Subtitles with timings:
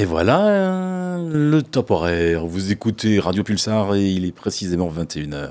[0.00, 2.46] Et voilà le top horaire.
[2.46, 5.50] Vous écoutez Radio Pulsar et il est précisément 21h.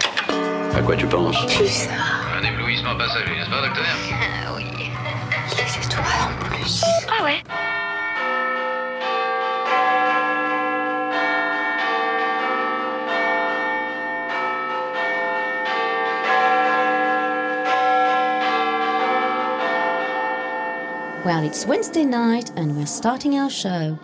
[0.76, 1.94] À quoi tu penses Pulsar.
[2.36, 3.86] Un éblouissement passager, n'est-ce pas, docteur
[4.48, 4.64] Ah oui.
[5.52, 6.84] Les étoiles en plus.
[7.08, 7.44] Ah ouais
[21.24, 23.96] Well, it's Wednesday night and we're starting our show.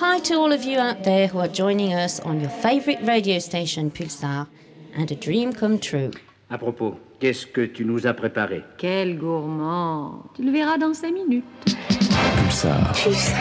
[0.00, 3.38] Hi to all of you out there who are joining us on your favorite radio
[3.38, 4.46] station Pulsar
[4.94, 6.10] and a dream come true.
[6.48, 8.64] À propos, qu'est-ce que tu nous as préparé?
[8.78, 11.44] Quel gourmand Tu le verras dans cinq minutes.
[11.66, 12.92] Pulsar.
[12.94, 13.36] Pulsar.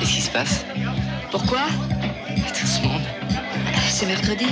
[0.00, 0.64] Qu'est-ce qui se passe?
[1.30, 1.66] Pourquoi?
[2.48, 3.02] Tout ce monde.
[3.90, 4.46] C'est mercredi.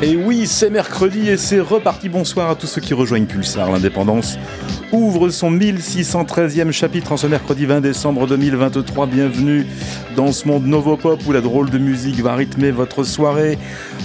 [0.00, 2.08] Et oui, c'est mercredi et c'est reparti.
[2.08, 3.72] Bonsoir à tous ceux qui rejoignent Pulsar.
[3.72, 4.38] L'indépendance
[4.92, 9.06] ouvre son 1613e chapitre en ce mercredi 20 décembre 2023.
[9.06, 9.66] Bienvenue
[10.14, 13.58] dans ce monde Novopop où la drôle de musique va rythmer votre soirée.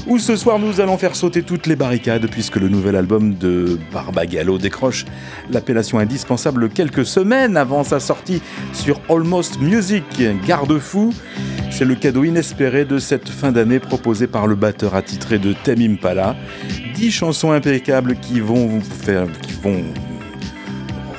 [0.08, 3.78] Où ce soir nous allons faire sauter toutes les barricades puisque le nouvel album de
[3.94, 5.06] Barbagallo décroche
[5.52, 8.42] l'appellation indispensable quelques semaines avant sa sortie
[8.74, 10.04] sur Almost Music.
[10.48, 11.14] Garde-fou.
[11.70, 15.82] C'est le cadeau inespéré de cette fin d'année proposé par le batteur attitré de Thème
[15.86, 16.36] Impala.
[16.96, 19.84] 10 chansons impeccables qui vont vous faire, qui vont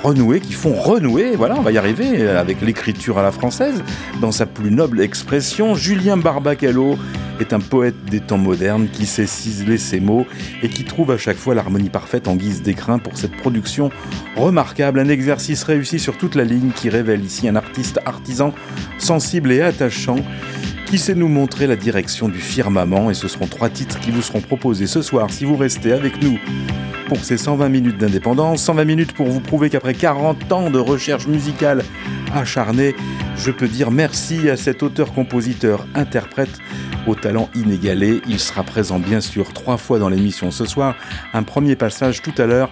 [0.05, 3.83] renouer, qui font renouer, voilà, on va y arriver, avec l'écriture à la française,
[4.21, 5.75] dans sa plus noble expression.
[5.75, 6.99] Julien Barbacallo
[7.41, 10.27] est un poète des temps modernes qui sait ciseler ses mots
[10.63, 13.91] et qui trouve à chaque fois l'harmonie parfaite en guise d'écrin pour cette production
[14.37, 15.01] remarquable.
[15.01, 18.53] Un exercice réussi sur toute la ligne qui révèle ici un artiste artisan
[18.99, 20.19] sensible et attachant
[20.87, 23.11] qui sait nous montrer la direction du firmament?
[23.11, 26.23] Et ce seront trois titres qui vous seront proposés ce soir si vous restez avec
[26.23, 26.39] nous.
[27.09, 31.27] Pour ces 120 minutes d'indépendance, 120 minutes pour vous prouver qu'après 40 ans de recherche
[31.27, 31.85] musicale
[32.35, 32.95] acharnée,
[33.37, 36.59] je peux dire merci à cet auteur-compositeur-interprète
[37.07, 38.23] au talent inégalé.
[38.27, 40.95] Il sera présent bien sûr trois fois dans l'émission ce soir.
[41.33, 42.71] Un premier passage tout à l'heure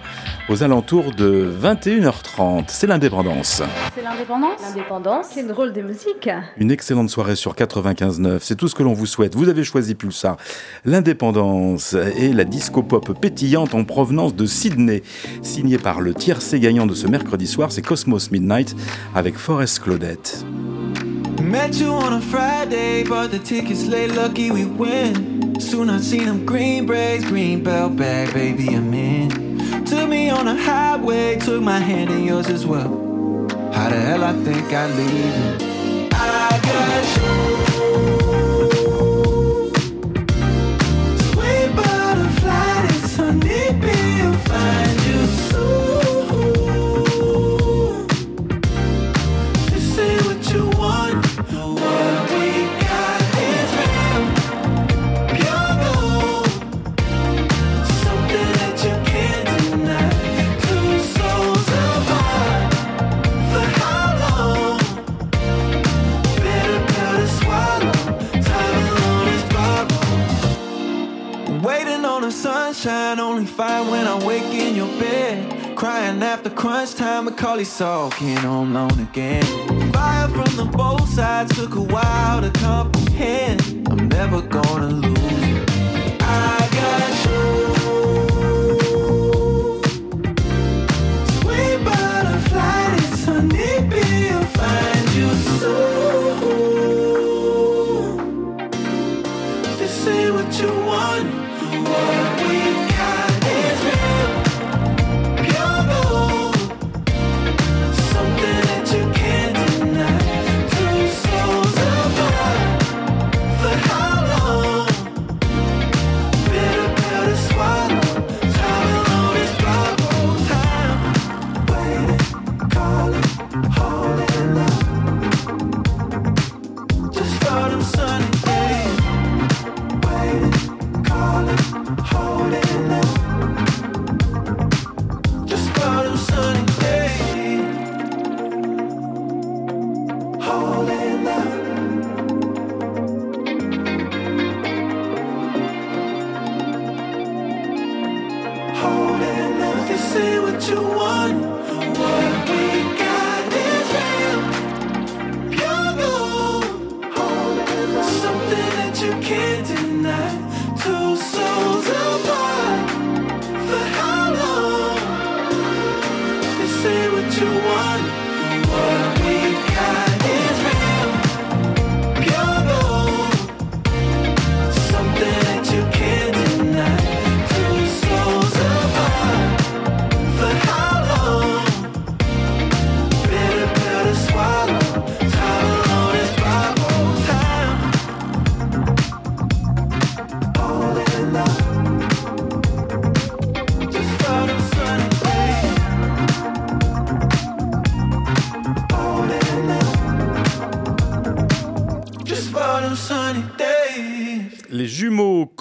[0.49, 2.65] aux alentours de 21h30.
[2.67, 3.61] C'est l'indépendance.
[3.95, 5.27] C'est l'indépendance L'indépendance.
[5.31, 6.29] C'est drôle de musique.
[6.57, 9.35] Une excellente soirée sur 95.9, c'est tout ce que l'on vous souhaite.
[9.35, 10.37] Vous avez choisi Pulsar,
[10.85, 15.03] l'indépendance et la disco pop pétillante en provenance de Sydney.
[15.41, 18.75] Signé par le tiercé gagnant de ce mercredi soir, c'est Cosmos Midnight
[19.13, 20.45] avec Forest Claudette.
[21.41, 25.59] Met you on a Friday, bought the tickets late, lucky we win.
[25.59, 29.85] Soon I seen them green braids, green belt bag, baby, I'm in.
[29.85, 32.89] Took me on a highway, took my hand in yours as well.
[33.73, 35.57] How the hell I think I leave you?
[36.11, 37.53] I got you.
[41.33, 41.75] Sweet
[72.43, 75.77] sunshine, only fine when I wake in your bed.
[75.77, 79.43] Crying after crunch time, Macaulay sulking home alone again.
[79.93, 83.87] Fire from the both sides took a while to comprehend.
[83.89, 85.52] I'm never gonna lose.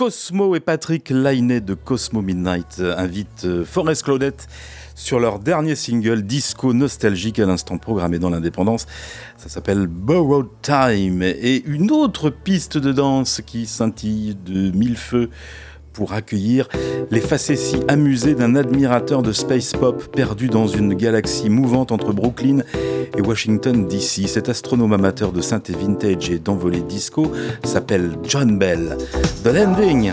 [0.02, 4.48] Cosmo et Patrick Lainé de Cosmo Midnight invitent euh, Forest Claudette
[4.96, 8.88] sur leur dernier single disco nostalgique à l'instant programmé dans l'indépendance.
[9.36, 15.30] Ça s'appelle Borrowed Time et une autre piste de danse qui scintille de mille feux
[15.92, 16.68] pour accueillir
[17.10, 22.62] les facéties amusées d'un admirateur de space pop perdu dans une galaxie mouvante entre Brooklyn
[23.16, 24.28] et Washington DC.
[24.28, 27.32] Cet astronome amateur de synthé vintage et d'envolée disco
[27.64, 28.96] s'appelle John Bell.
[29.44, 30.12] The Landing.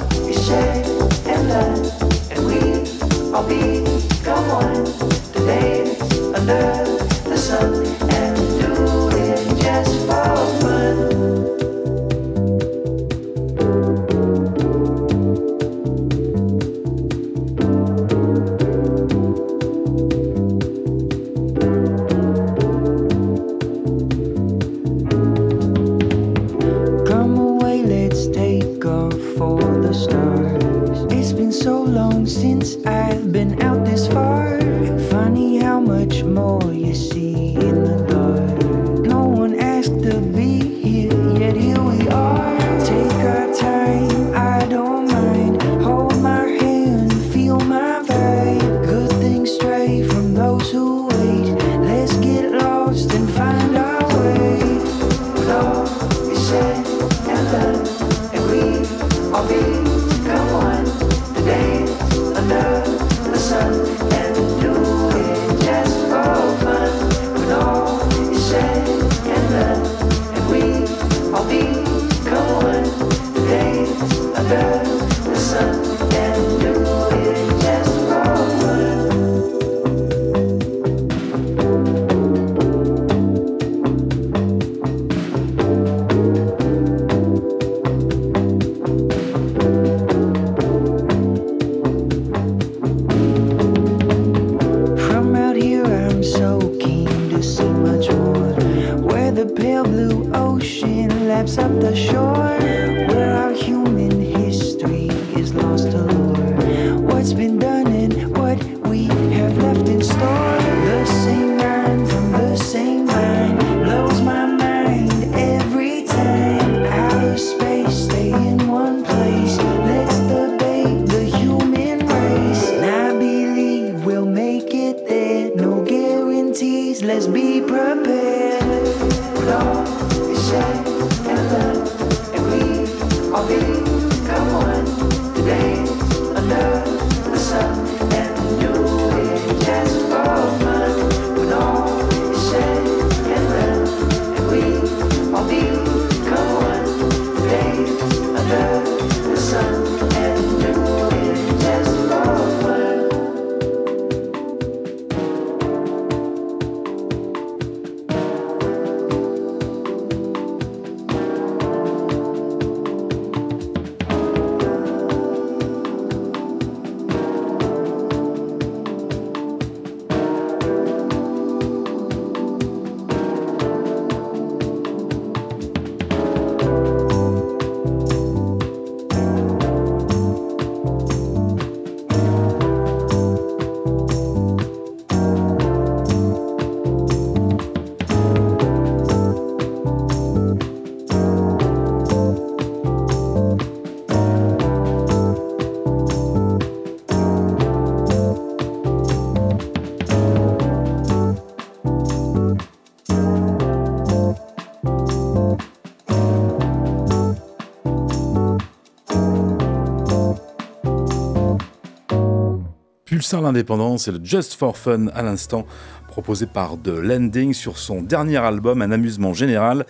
[213.41, 215.65] L'indépendance et le Just for Fun à l'instant,
[216.07, 219.85] proposé par The Landing sur son dernier album, un amusement général,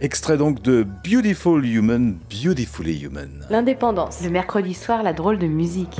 [0.00, 3.46] extrait donc de Beautiful Human, Beautifully Human.
[3.50, 4.22] L'indépendance.
[4.22, 5.96] Le mercredi soir, la drôle de musique.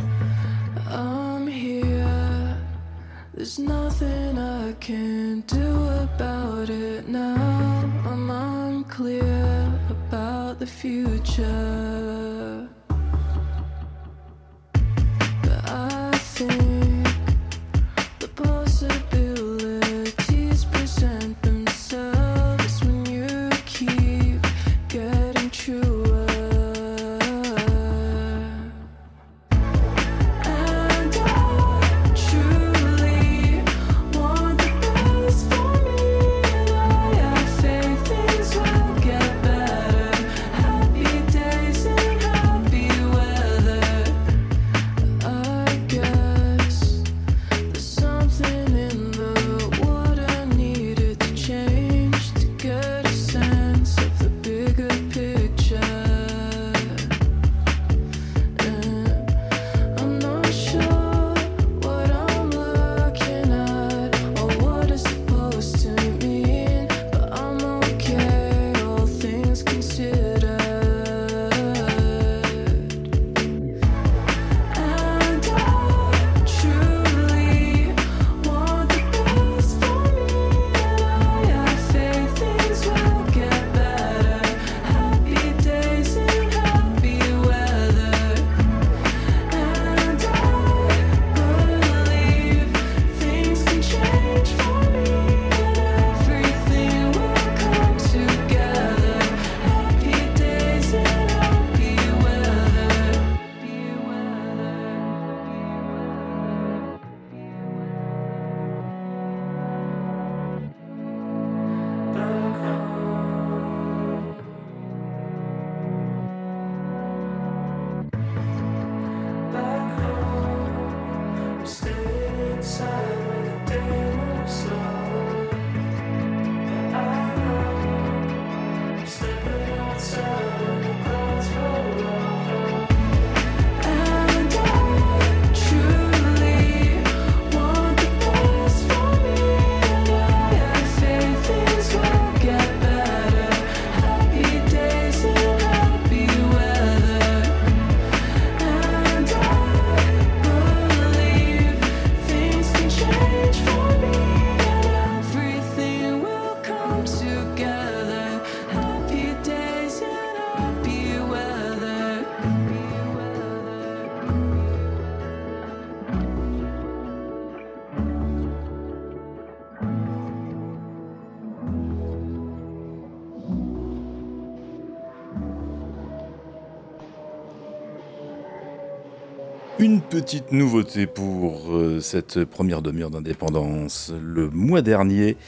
[180.13, 184.13] Petite nouveauté pour euh, cette première demi-heure d'indépendance.
[184.23, 185.39] Le mois dernier,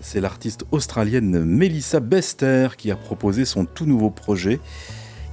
[0.00, 4.58] c'est l'artiste australienne Melissa Bester qui a proposé son tout nouveau projet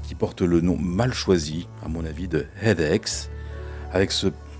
[0.06, 3.30] qui porte le nom mal choisi, à mon avis, de Headaches,
[3.94, 4.12] avec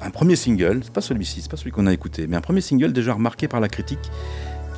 [0.02, 2.62] un premier single, c'est pas celui-ci, c'est pas celui qu'on a écouté, mais un premier
[2.62, 4.10] single déjà remarqué par la critique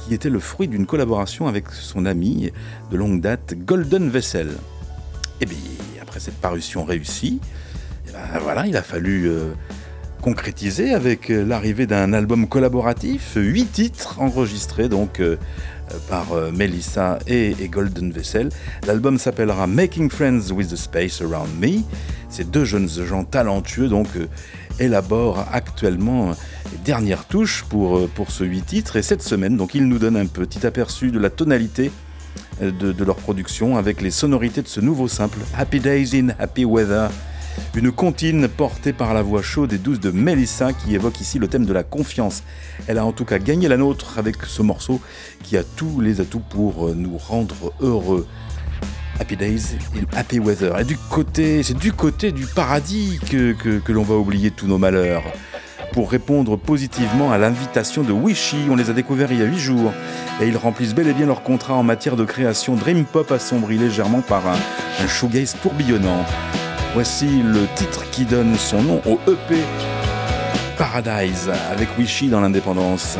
[0.04, 2.52] qui était le fruit d'une collaboration avec son ami
[2.90, 4.50] de longue date Golden Vessel.
[5.40, 5.60] Et bien,
[6.02, 7.40] après cette parution réussie,
[8.16, 9.52] ben voilà, il a fallu euh,
[10.22, 15.36] concrétiser avec euh, l'arrivée d'un album collaboratif, huit titres enregistrés donc euh,
[16.10, 18.50] par Melissa et, Golden Vessel.
[18.88, 21.82] L'album s'appellera Making Friends with the Space Around Me.
[22.30, 24.08] Ces deux jeunes gens talentueux donc
[24.80, 26.32] élaborent actuellement
[26.72, 30.18] les dernières touches pour, pour ce huit titres et cette semaine donc ils nous donnent
[30.18, 31.92] un petit aperçu de la tonalité
[32.62, 36.66] de, de leur production avec les sonorités de ce nouveau simple Happy Days in Happy
[36.66, 37.10] Weather
[37.76, 41.48] une comptine portée par la voix chaude et douce de Melissa qui évoque ici le
[41.48, 42.44] thème de la confiance.
[42.88, 45.02] Elle a en tout cas gagné la nôtre avec ce morceau
[45.44, 48.28] qui a tous les atouts pour nous rendre heureux.
[49.20, 50.76] Happy Days in Happy Weather.
[51.38, 55.24] Et c'est du côté du paradis que, l'on va oublier tous nos malheurs.
[55.94, 59.58] Pour répondre positivement à l'invitation de Wishy, on les a découverts il y a 8
[59.58, 59.94] jours.
[60.42, 63.78] Et ils remplissent bel et bien leur contrat en matière de création Dream Pop assombri
[63.78, 66.26] légèrement par un, un tourbillonnant.
[66.96, 69.58] Voici le titre qui donne son nom au EP
[70.78, 73.18] Paradise avec Wishy dans l'indépendance.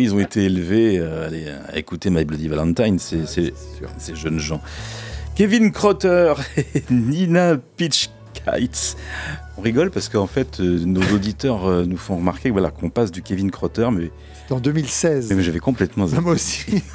[0.00, 3.52] Oui, ils ont été élevés euh, allez, à écouter My Bloody Valentine, ces, ces,
[3.98, 4.62] ces jeunes gens.
[5.34, 8.96] Kevin Crotter et Nina Pitchkites.
[9.58, 13.10] On rigole parce qu'en fait, euh, nos auditeurs euh, nous font remarquer voilà, qu'on passe
[13.12, 14.10] du Kevin Crotter, mais,
[14.40, 15.34] C'était en 2016.
[15.34, 16.06] mais j'avais complètement.
[16.22, 16.82] Moi aussi.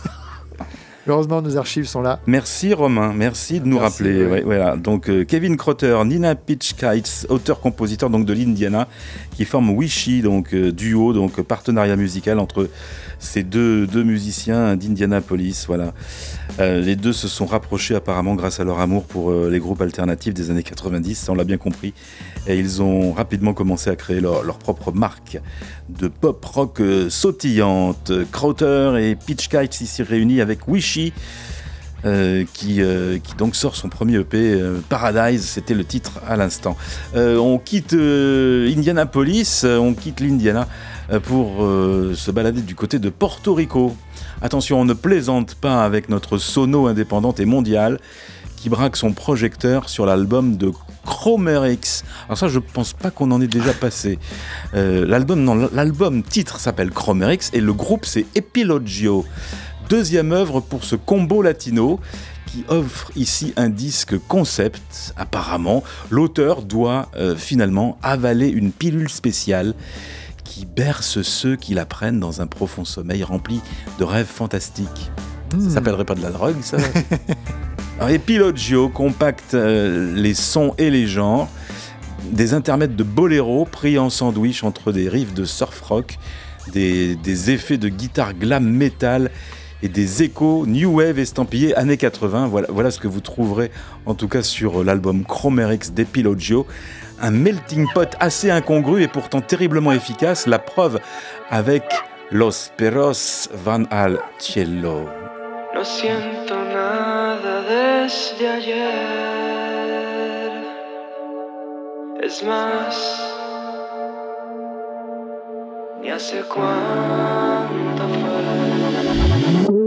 [1.08, 2.20] Heureusement, nos archives sont là.
[2.26, 4.24] Merci Romain, merci de nous Merci, rappeler.
[4.26, 4.32] oui.
[4.32, 4.76] Ouais, voilà.
[4.76, 8.88] Donc euh, Kevin Crotter, Nina Pitchkites, auteur-compositeur donc de l'Indiana,
[9.36, 12.70] qui forment Wishy, donc euh, duo, donc partenariat musical entre
[13.20, 15.66] ces deux, deux musiciens d'Indianapolis.
[15.68, 15.94] Voilà.
[16.60, 19.82] Euh, les deux se sont rapprochés apparemment grâce à leur amour pour euh, les groupes
[19.82, 21.94] alternatifs des années 90, ça, on l'a bien compris.
[22.48, 25.40] Et ils ont rapidement commencé à créer leur, leur propre marque
[25.90, 28.12] de pop rock sautillante.
[28.32, 31.12] Crowther et Pitchkites ici réunis avec Wishy.
[32.06, 36.36] Euh, qui, euh, qui donc sort son premier EP, euh, Paradise, c'était le titre à
[36.36, 36.78] l'instant.
[37.16, 40.68] On quitte Indianapolis, on quitte l'Indiana
[41.24, 43.96] pour se balader du côté de Porto Rico.
[44.42, 48.00] Attention, on ne plaisante pas avec notre sono indépendante et mondiale
[48.56, 50.72] qui braque son projecteur sur l'album de
[51.72, 52.04] X.
[52.26, 54.18] Alors ça, je pense pas qu'on en ait déjà passé.
[54.74, 56.92] Euh, l'album, non, l'album titre s'appelle
[57.30, 59.26] X et le groupe c'est Epilogio.
[59.90, 62.00] Deuxième œuvre pour ce combo latino
[62.48, 65.14] qui offre ici un disque concept.
[65.16, 69.76] Apparemment, l'auteur doit euh, finalement avaler une pilule spéciale
[70.44, 73.62] qui berce ceux qui la prennent dans un profond sommeil rempli
[74.00, 75.12] de rêves fantastiques.
[75.52, 76.78] Ça s'appellerait pas de la drogue, ça
[78.00, 81.48] Alors, Epilogio compacte euh, les sons et les genres,
[82.32, 86.18] des intermèdes de boléro pris en sandwich entre des riffs de surf rock,
[86.74, 89.30] des, des effets de guitare glam metal
[89.88, 92.52] des échos new wave estampillés années 80.
[92.70, 93.72] Voilà, ce que vous trouverez
[94.06, 96.66] en tout cas sur l'album Chromerix d'Epilogio.
[97.22, 100.48] Un melting pot assez incongru et pourtant terriblement efficace.
[100.48, 101.00] La preuve
[101.50, 101.84] avec
[102.32, 105.08] Los Perros Van Al Cielo.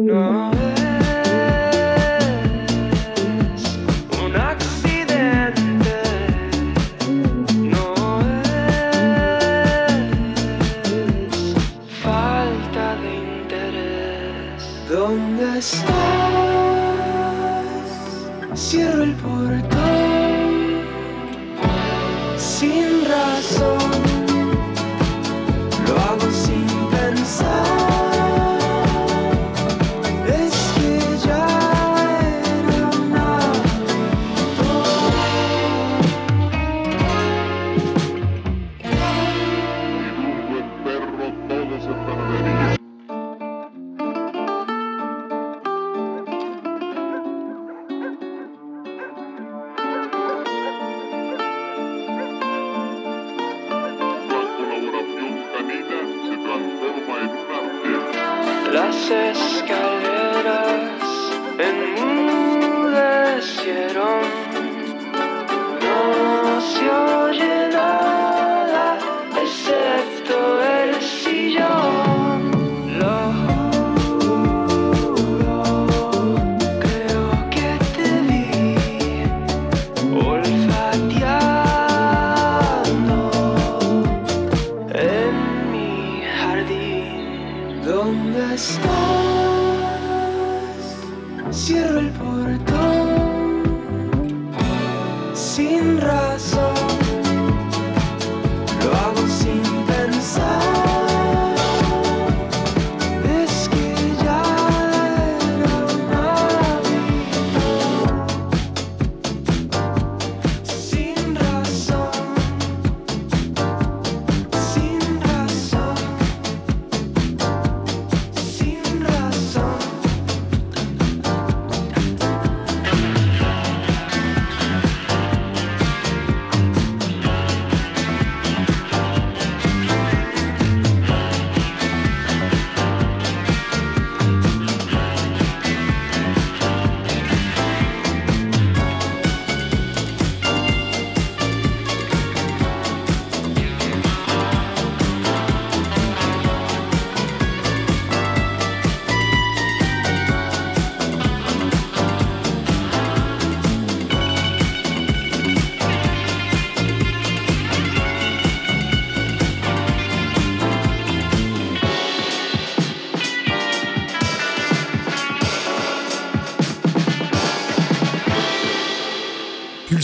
[0.09, 0.58] No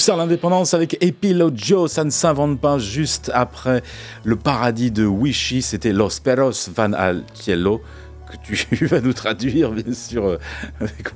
[0.09, 3.83] L'indépendance avec Epilogue Joe, ça ne s'invente pas juste après
[4.23, 7.81] le paradis de Wishy, c'était Los Perros Van Al Cielo
[8.31, 8.37] que
[8.75, 10.39] tu vas nous traduire, bien sûr, euh,
[10.81, 11.13] avec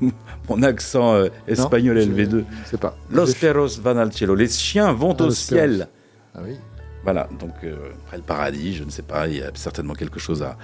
[0.48, 2.44] mon accent euh, espagnol LV2.
[2.64, 2.96] C'est pas.
[3.11, 5.88] Los Perros Van Al Cielo, les chiens vont ah, au ciel.
[6.35, 6.57] Ah oui.
[7.05, 10.18] Voilà, donc euh, après le paradis, je ne sais pas, il y a certainement quelque
[10.18, 10.57] chose à,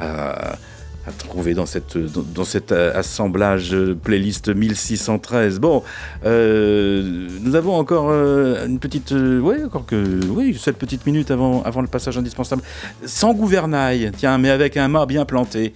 [0.00, 0.56] à
[1.08, 5.58] à trouver dans, cette, dans, cet euh, assemblage playlist 1613.
[5.58, 5.82] Bon,
[6.26, 11.62] euh, nous avons encore euh, une petite, ouais, encore que, oui, cette petite minute avant,
[11.62, 12.62] avant le passage indispensable.
[13.06, 15.72] Sans gouvernail, tiens, mais avec un mât bien planté.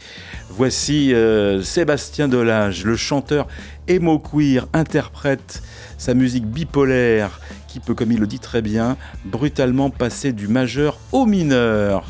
[0.50, 1.14] Voici
[1.62, 3.46] Sébastien Delage, le chanteur
[3.88, 5.62] emo queer, interprète
[5.96, 7.40] sa musique bipolaire
[7.72, 12.04] qui peut, comme il le dit très bien, brutalement passer du majeur au mineur.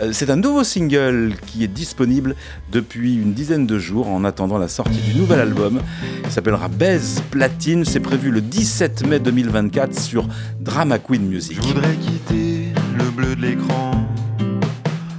[0.00, 2.34] Euh, c'est un nouveau single qui est disponible
[2.70, 5.82] depuis une dizaine de jours en attendant la sortie du nouvel album.
[6.24, 7.84] Il s'appellera Baise Platine.
[7.84, 10.26] C'est prévu le 17 mai 2024 sur
[10.60, 11.58] Drama Queen Music.
[11.60, 13.90] Je voudrais quitter le bleu de l'écran,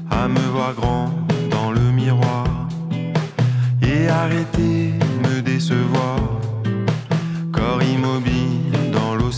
[0.10, 1.12] à me voir grand
[1.52, 2.68] dans le miroir
[3.84, 4.83] et arrêter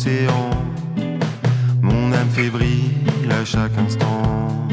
[0.06, 0.56] dans l'océan
[2.30, 4.68] fébrile à chaque instant.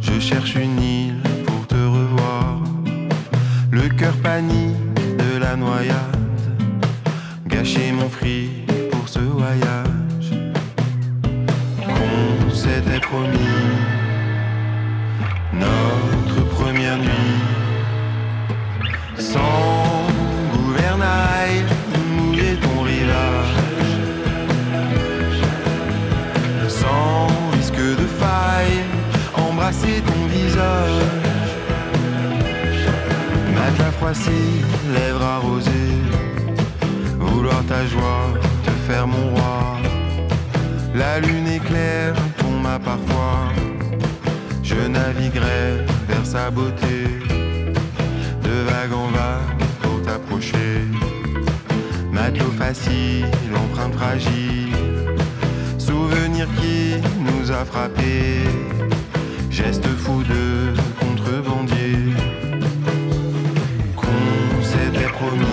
[0.00, 2.58] Je cherche une île pour te revoir.
[3.70, 6.44] Le cœur panique de la noyade.
[7.46, 10.30] Gâcher mon fric pour ce voyage.
[11.86, 13.58] Qu'on s'était promis.
[15.52, 17.40] Notre première nuit.
[19.18, 20.06] Sans
[20.54, 21.29] gouvernail,
[29.70, 31.02] embrasser ton visage.
[33.54, 34.30] Matelas froissé,
[34.94, 35.70] lèvres arrosées.
[37.18, 38.28] Vouloir ta joie,
[38.64, 39.78] te faire mon roi.
[40.94, 43.48] La lune éclaire ton mât parfois.
[44.62, 47.20] Je naviguerai vers sa beauté.
[48.42, 50.84] De vague en vague pour t'approcher.
[52.12, 54.74] Matelot facile, empreinte fragile.
[55.78, 58.44] Souvenir qui nous a frappés
[59.50, 62.14] Geste fou de contrebandier.
[63.96, 65.44] Qu'on s'était promis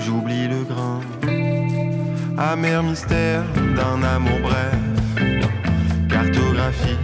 [0.00, 1.00] j'oublie le grain.
[2.36, 3.44] Amer mystère
[3.76, 4.74] d'un amour bref.
[6.08, 6.98] Cartographie,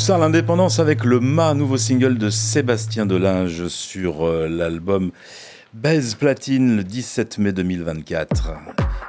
[0.00, 5.10] Pulsar l'indépendance avec le Ma, nouveau single de Sébastien Delinge sur euh, l'album
[5.74, 8.52] Baise Platine le 17 mai 2024.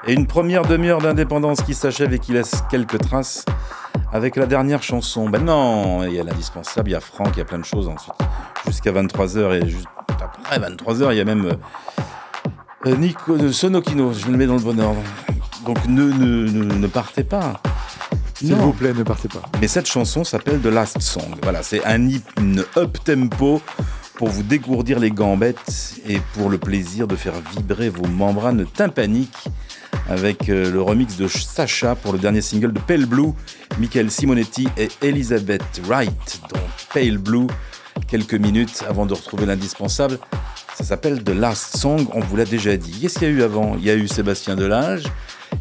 [0.08, 3.46] Et une première demi-heure d'indépendance qui s'achève et qui laisse quelques traces
[4.12, 5.30] avec la dernière chanson.
[5.30, 7.64] Ben non, il y a l'indispensable, il y a Franck, il y a plein de
[7.64, 8.16] choses ensuite.
[8.66, 9.88] Jusqu'à 23h et juste
[10.22, 11.54] après 23h, il y a même
[12.86, 15.02] euh, Nico, euh, Sonokino, je le mets dans le bon ordre.
[15.66, 17.62] Donc ne, ne, partez pas.
[18.42, 19.44] S'il vous plaît, ne partez pas.
[19.62, 21.36] Mais cette chanson s'appelle The Last Song.
[21.44, 22.08] Voilà, c'est un
[22.76, 23.62] up-tempo
[24.16, 29.48] pour vous dégourdir les gambettes et pour le plaisir de faire vibrer vos membranes tympaniques
[30.10, 33.34] avec euh, le remix de Sacha pour le dernier single de Pale Blue,
[33.80, 36.42] Michael Simonetti et Elizabeth Wright.
[36.50, 36.62] Donc
[36.94, 37.48] Pale Blue,
[38.08, 40.18] quelques minutes avant de retrouver l'indispensable.
[40.76, 43.02] Ça s'appelle The Last Song, on vous l'a déjà dit.
[43.02, 43.76] Qu'est-ce qu'il y a eu avant?
[43.78, 45.04] Il y a eu Sébastien Delage,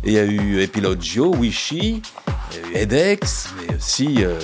[0.03, 2.01] et il y a eu Epilogio, Wishy,
[2.74, 4.38] Edex, mais aussi euh,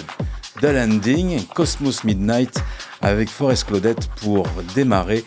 [0.61, 2.63] The Landing, Cosmos Midnight,
[3.03, 5.25] avec Forest Claudette pour démarrer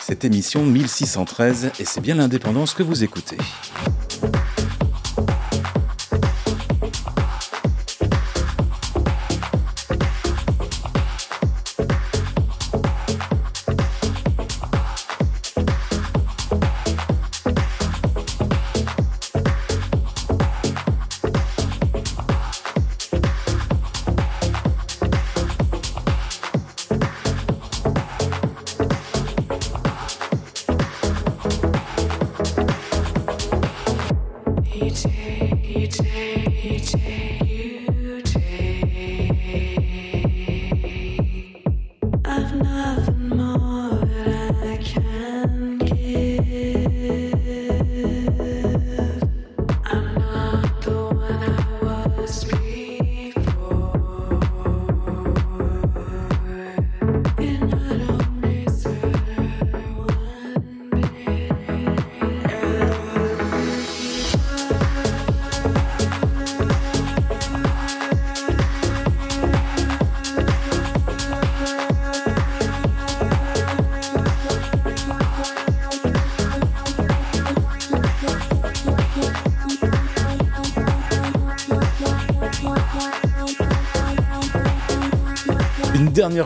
[0.00, 3.36] cette émission 1613, et c'est bien l'indépendance que vous écoutez.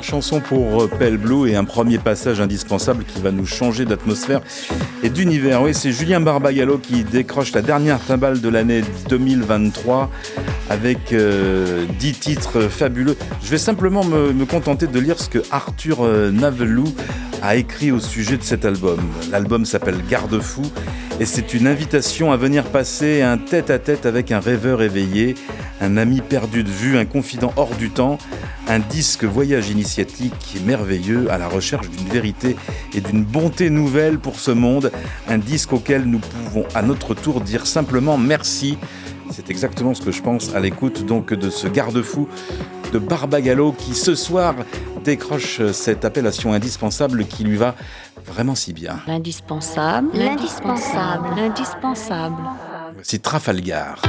[0.00, 4.40] Chanson pour euh, Pale Blue et un premier passage indispensable qui va nous changer d'atmosphère
[5.02, 5.60] et d'univers.
[5.60, 10.08] Oui, c'est Julien Barbagallo qui décroche la dernière timbale de l'année 2023
[10.70, 11.86] avec 10 euh,
[12.18, 13.16] titres fabuleux.
[13.44, 16.84] Je vais simplement me, contenter de lire ce que Arthur euh, Navelou
[17.42, 19.00] a écrit au sujet de cet album.
[19.30, 20.62] L'album s'appelle Garde-fou
[21.20, 25.34] et c'est une invitation à venir passer un tête-à-tête -tête avec un rêveur éveillé,
[25.82, 28.18] un ami perdu de vue, un confident hors du temps,
[28.68, 32.56] un disque voyage initiatique merveilleux à la recherche d'une vérité
[32.94, 34.92] et d'une bonté nouvelle pour ce monde,
[35.28, 38.78] un disque auquel nous pouvons à notre tour dire simplement merci.
[39.30, 42.28] C'est exactement ce que je pense à l'écoute donc de ce garde-fou
[42.92, 44.54] de Barbagallo qui ce soir
[45.04, 47.74] décroche cette appellation indispensable qui lui va
[48.26, 49.00] vraiment si bien.
[49.08, 52.42] L'indispensable, l'indispensable, l'indispensable.
[53.02, 54.02] C'est Trafalgar.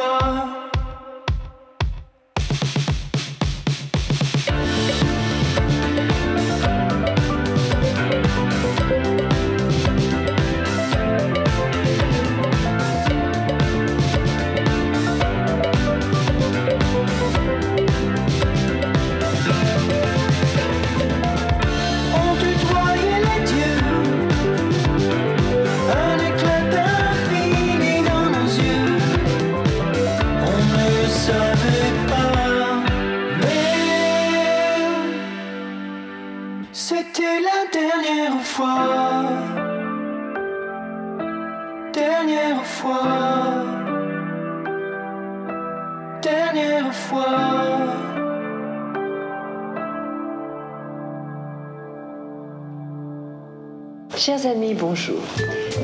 [0.00, 0.29] Dernière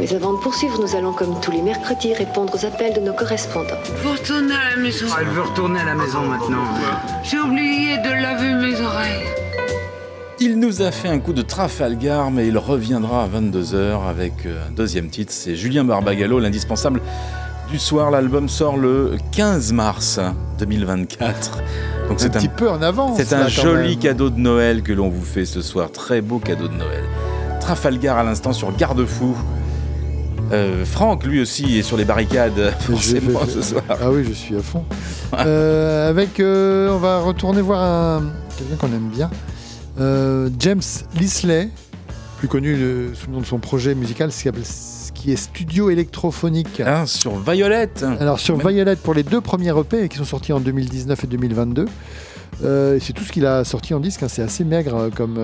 [0.09, 3.13] Mais avant de poursuivre, nous allons, comme tous les mercredis, répondre aux appels de nos
[3.13, 3.75] correspondants.
[4.05, 5.07] Vous retournez à la maison.
[5.21, 6.63] Elle veut retourner à la maison maintenant.
[7.25, 9.25] J'ai oublié de laver mes oreilles.
[10.39, 14.69] Il nous a fait un coup de Trafalgar, mais il reviendra à 22h avec euh,
[14.69, 15.33] un deuxième titre.
[15.33, 17.01] C'est Julien Barbagallo, l'indispensable
[17.69, 18.13] du soir.
[18.13, 20.21] L'album sort le 15 mars
[20.61, 21.63] 2024.
[22.09, 23.99] Donc Un petit peu en avance, C'est un joli même.
[23.99, 25.91] cadeau de Noël que l'on vous fait ce soir.
[25.91, 27.03] Très beau cadeau de Noël.
[27.61, 29.35] Trafalgar à l'instant sur Garde-Fou.
[30.53, 33.83] Euh, Franck, lui aussi, est sur les barricades, forcément, ce soir.
[33.89, 34.85] Ah oui, je suis à fond.
[35.35, 38.23] Euh, avec, euh, on va retourner voir un,
[38.57, 39.31] quelqu'un qu'on aime bien,
[40.59, 40.83] James
[41.19, 41.69] Lisley,
[42.39, 45.33] plus connu le- sous le nom de son projet musical, ce qui s'appelle- ce qui
[45.33, 46.81] est Studio électrophonique.
[46.81, 48.05] Hein, sur Violette.
[48.21, 51.27] Alors sur Même- Violet pour les deux premiers EP qui sont sortis en 2019 et
[51.27, 51.87] 2022.
[52.63, 55.39] Euh, c'est tout ce qu'il a sorti en disque, hein, c'est assez maigre comme,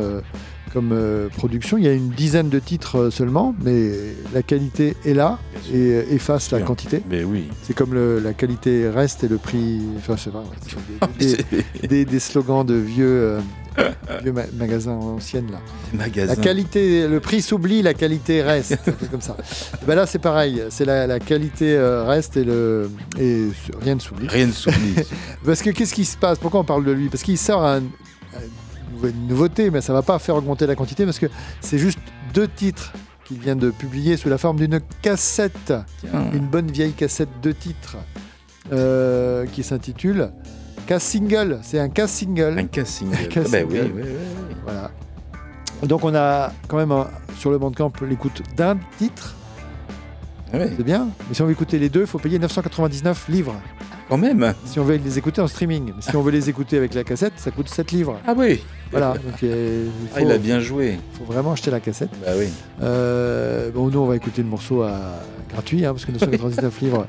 [0.73, 1.77] comme euh, production.
[1.79, 3.91] Il y a une dizaine de titres euh, seulement, mais
[4.33, 5.39] la qualité est là
[5.73, 7.03] et euh, efface la quantité.
[7.11, 7.49] Mais oui.
[7.63, 9.81] C'est comme le- la qualité reste et le prix.
[9.99, 10.41] Enfin, je sais pas.
[10.41, 11.37] ouais, des,
[11.83, 13.41] des- des- des slogans de vieux, euh,
[14.23, 15.59] vieux ma- magasins anciennes là.
[15.95, 16.35] Magasin.
[16.35, 18.79] La qualité, le prix s'oublie, la qualité reste.
[19.11, 19.37] comme ça.
[19.87, 20.63] Ben là, c'est pareil.
[20.71, 23.49] C'est la, la qualité euh, reste et le et
[23.81, 24.29] rien ne s'oublie.
[24.29, 24.95] Rien ne s'oublie.
[25.45, 26.39] Parce que qu'est-ce qui se passe?
[26.39, 27.09] Pourquoi on parle de lui?
[27.09, 27.83] Parce qu'il sort un-
[29.05, 31.27] une nouveauté, mais ça va pas faire augmenter la quantité parce que
[31.61, 31.99] c'est juste
[32.35, 32.93] deux titres
[33.25, 35.73] qu'il vient de publier sous la forme d'une cassette,
[36.33, 37.97] une bonne vieille cassette de titres
[38.73, 40.31] euh, qui s'intitule
[40.87, 41.59] Casse Single.
[41.63, 42.59] C'est un casse single.
[42.59, 43.17] Un casse single.
[43.25, 44.57] Un casse Ah ben oui, oui, oui.
[44.65, 44.91] Voilà.
[45.83, 47.05] Donc on a quand même
[47.37, 49.35] sur le Bandcamp l'écoute d'un titre.
[50.53, 50.59] Ah.
[50.77, 51.09] C'est bien.
[51.29, 53.55] Mais si on veut écouter les deux, il faut payer 999 livres.
[54.13, 54.53] Quand même.
[54.67, 55.95] Si on veut les écouter en streaming.
[56.01, 58.19] Si on veut les écouter avec la cassette, ça coûte 7 livres.
[58.27, 58.61] Ah oui.
[58.91, 59.15] Voilà.
[59.15, 60.99] Donc, euh, il, Ah, il a bien joué.
[61.15, 62.11] faut vraiment acheter la cassette.
[62.23, 62.49] Bah oui.
[62.83, 65.01] Euh, bon, nous, on va écouter le morceau à...
[65.51, 67.07] gratuit, hein, parce que 999 livres,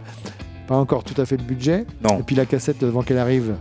[0.66, 1.86] pas encore tout à fait le budget.
[2.10, 2.20] Non.
[2.22, 3.56] Et puis la cassette, avant qu'elle arrive,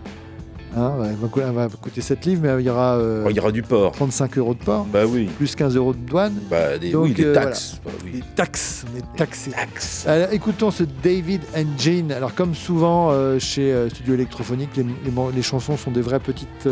[0.77, 3.31] hein, elle, va, cou- elle va coûter 7 livres, mais il y aura euh, Oh,
[3.31, 3.93] il y aura du port.
[3.93, 5.27] 35 euros de port, Bah oui.
[5.37, 6.35] plus 15 euros de douane.
[6.51, 7.81] Bah des, Donc, oui, des euh, taxes.
[7.85, 8.13] Bah oui.
[8.13, 8.85] Des taxes,
[9.17, 9.51] taxés.
[9.51, 10.07] Taxes.
[10.07, 12.13] Alors, écoutons ce David and Jane.
[12.13, 16.21] Alors, comme souvent euh, chez Studio Électrophonique, les, les mo- les chansons sont des vraies
[16.21, 16.69] petites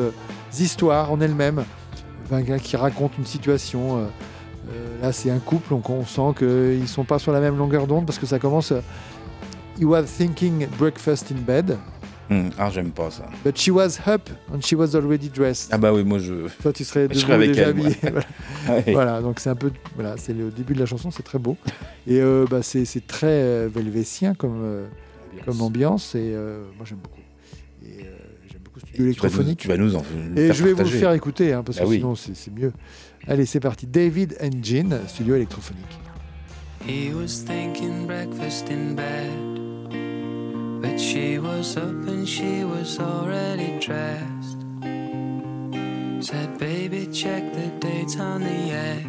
[0.58, 1.64] histoires en elles-mêmes,
[2.26, 4.06] Enfin, gars qui racontent une situation.
[5.02, 8.06] là, c'est un couple, donc on sent qu'ils sont pas sur la même longueur d'onde
[8.06, 8.72] parce que ça commence.
[9.80, 11.76] He was thinking breakfast in bed,
[12.30, 13.24] Hum, ah, j'aime pas ça.
[13.44, 15.68] but she was up and she was already dressed.
[15.72, 16.46] Ah bah oui, moi je.
[16.62, 17.96] Toi, tu serais Je serais avec déjà elle, habillé.
[18.02, 18.20] Voilà.
[18.68, 18.92] Ouais.
[18.92, 21.56] Voilà, donc c'est un peu, voilà, c'est le début de la chanson, c'est très beau
[22.06, 24.86] et euh, bah, c'est c'est très euh, velvétien comme euh,
[25.46, 27.20] comme ambiance et euh, moi j'aime beaucoup.
[27.82, 28.10] Et euh,
[28.50, 29.58] j'aime beaucoup Studio Tu vas nous- électrophonique.
[29.60, 31.78] Tu vas nous en nous Et faire je vais vous le faire écouter hein, parce
[31.78, 31.96] Ah que oui.
[31.96, 32.72] sinon c'est c'est mieux.
[33.26, 33.86] Allez, c'est parti.
[33.86, 35.98] David and Jean, Studio électrophonique.
[36.86, 39.59] He was thinking breakfast in bed.
[40.80, 44.60] But she was up and she was already dressed.
[46.26, 49.06] Said, baby, check the dates on the X.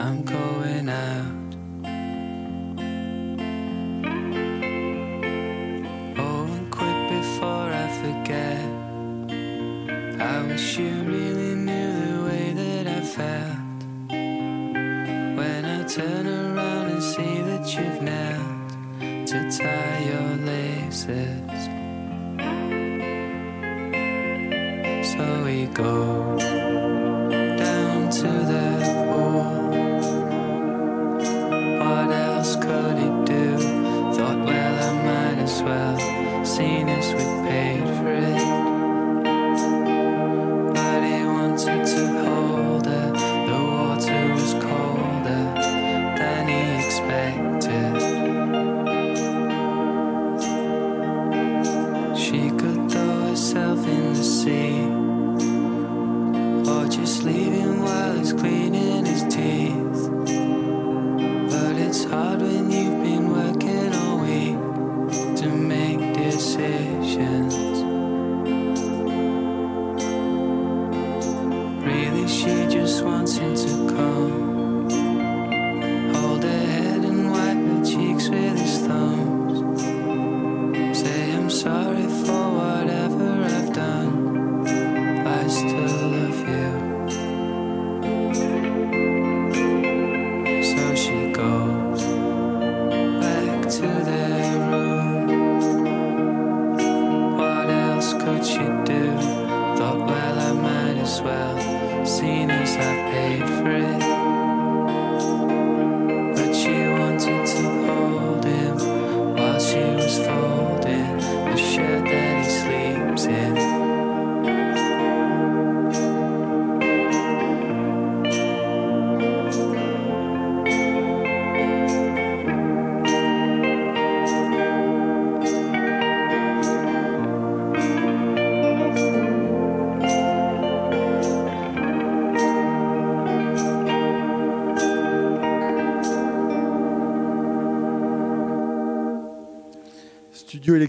[0.00, 1.43] I'm going out.
[19.34, 21.64] To tie your laces.
[25.10, 26.33] So we go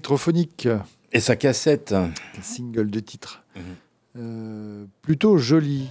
[0.05, 0.67] électrophonique,
[1.13, 1.95] Et sa cassette.
[2.41, 3.41] single de titre.
[3.55, 3.61] Mhm.
[4.17, 5.89] Euh, plutôt joli.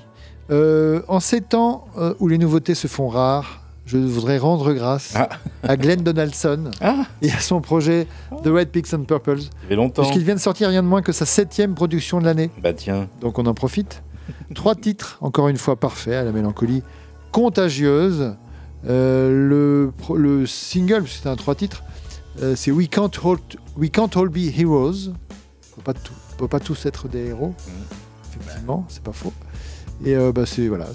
[0.50, 5.14] Euh, en ces temps euh, où les nouveautés se font rares, je voudrais rendre grâce
[5.16, 5.28] Ah.
[5.64, 7.06] à Glenn Donaldson Ah.
[7.22, 8.06] et à son projet
[8.44, 11.74] The Red Pigs and Purples, puisqu'il vient de sortir rien de moins que sa septième
[11.74, 12.50] production de l'année.
[12.62, 13.08] Bah tiens.
[13.20, 14.02] Donc on en profite.
[14.54, 16.82] Trois titres, encore une fois parfaits, à la mélancolie
[17.32, 18.36] contagieuse.
[18.86, 21.82] Le, le single, c'est un trois titres,
[22.42, 23.38] euh, c'est We Can't, All,
[23.76, 25.12] We Can't All Be Heroes.
[25.76, 25.94] On ne
[26.38, 27.54] peut pas tous être des héros.
[28.28, 29.32] Effectivement, c'est pas faux.
[30.04, 30.88] Et euh, bah, c'est voilà,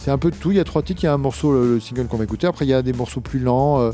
[0.00, 0.50] c'est un peu de tout.
[0.50, 1.02] Il y a trois titres.
[1.02, 2.46] Il y a un morceau, le, le single qu'on va écouter.
[2.46, 3.80] Après, il y a des morceaux plus lents.
[3.80, 3.92] euh,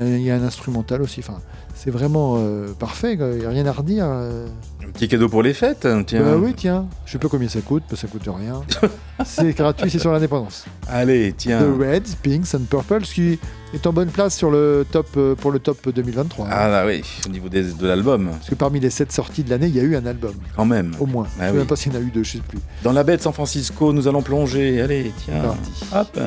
[0.00, 1.20] il y a un instrumental aussi.
[1.20, 1.40] Enfin,
[1.84, 3.16] c'est vraiment euh, parfait.
[3.18, 3.28] quoi.
[3.32, 4.06] Il n'y a rien à redire.
[4.08, 4.46] euh.
[4.82, 6.22] Un petit cadeau pour les fêtes, tiens.
[6.22, 6.86] Bah oui, tiens.
[7.04, 8.62] Je sais pas combien ça coûte, parce que ça coûte rien.
[9.24, 10.64] c'est gratuit, c'est sur l'indépendance.
[10.88, 11.60] Allez, tiens.
[11.62, 13.38] The Reds, Pinks and Purples, qui
[13.74, 16.46] est en bonne place sur le top, euh, pour le top 2023.
[16.50, 19.50] Ah là oui, au niveau des- de l'album, Parce que parmi les sept sorties de
[19.50, 20.92] l'année, il y a eu un album, quand même.
[21.00, 21.26] au moins.
[21.38, 21.58] Ah je ne sais oui.
[21.58, 22.58] même pas s'il y en a eu deux, je sais plus.
[22.82, 24.80] Dans la baie de San Francisco, nous allons plonger.
[24.80, 25.42] Allez, tiens.
[25.42, 26.10] Parti.
[26.18, 26.20] Hop.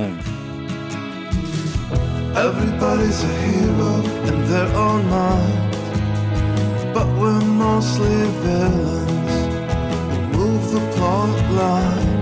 [2.36, 5.74] Everybody's a hero in their own mind,
[6.94, 9.36] but we're mostly villains
[10.12, 12.18] who move the plot line.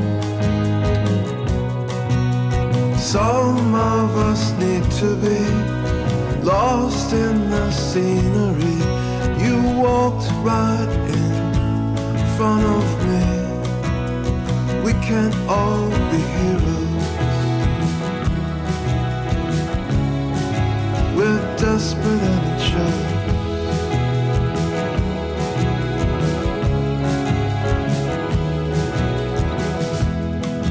[2.98, 5.40] Some of us need to be
[6.44, 8.80] lost in the scenery.
[9.44, 13.26] You walked right in front of me.
[14.86, 16.75] We can't all be heroes.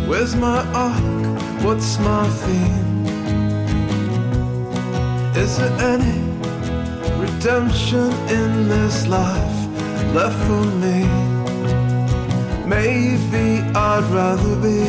[0.09, 1.63] Where's my arc?
[1.63, 3.07] What's my theme?
[5.37, 6.21] Is there any
[7.19, 9.59] redemption in this life
[10.15, 11.05] left for me?
[12.67, 14.87] Maybe I'd rather be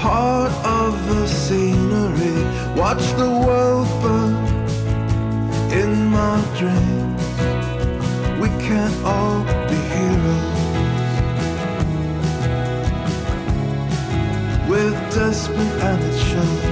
[0.00, 2.44] part of the scenery.
[2.76, 4.51] Watch the world burn
[5.72, 7.22] in my dreams.
[8.40, 10.60] We can't all be heroes.
[14.68, 16.64] We're desperate and it shows.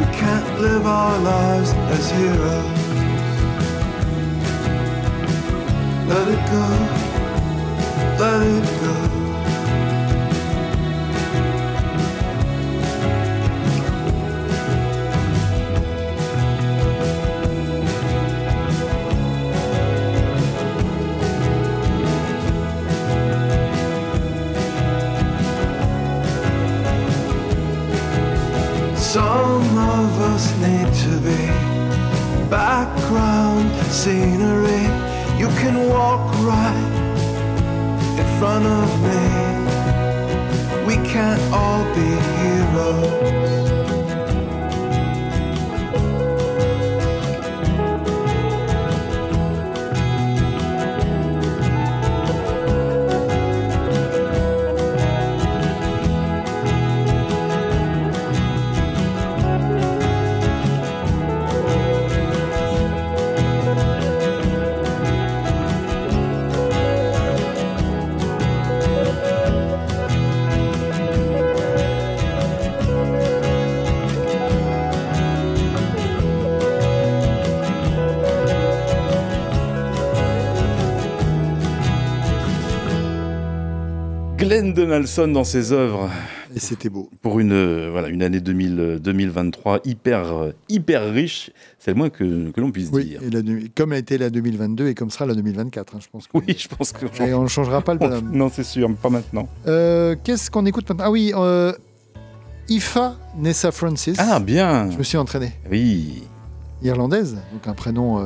[0.00, 2.78] We can't live our lives as heroes.
[6.10, 6.66] Let it go,
[8.18, 8.79] let it go.
[84.74, 86.08] Donaldson dans ses œuvres.
[86.54, 87.08] Et c'était beau.
[87.22, 91.96] Pour une, euh, voilà, une année 2000, euh, 2023 hyper, euh, hyper riche, c'est le
[91.96, 93.22] moins que, que l'on puisse Oui, dire.
[93.22, 96.08] et la deux- comme a été la 2022 et comme sera la 2024, hein, je
[96.10, 96.26] pense.
[96.26, 97.06] que- Oui, je pense que.
[97.22, 98.30] Et on ne changera pas le bonhomme.
[98.32, 99.48] Non, c'est sûr, pas maintenant.
[99.68, 101.04] Euh, Qu'est-ce qu'on écoute maintenant?
[101.06, 101.72] Ah oui, euh,
[102.68, 104.16] Ifa Nessa Francis.
[104.18, 105.52] Ah, bien Je me suis entraîné.
[105.70, 106.22] Oui.
[106.82, 108.18] Irlandaise, donc un prénom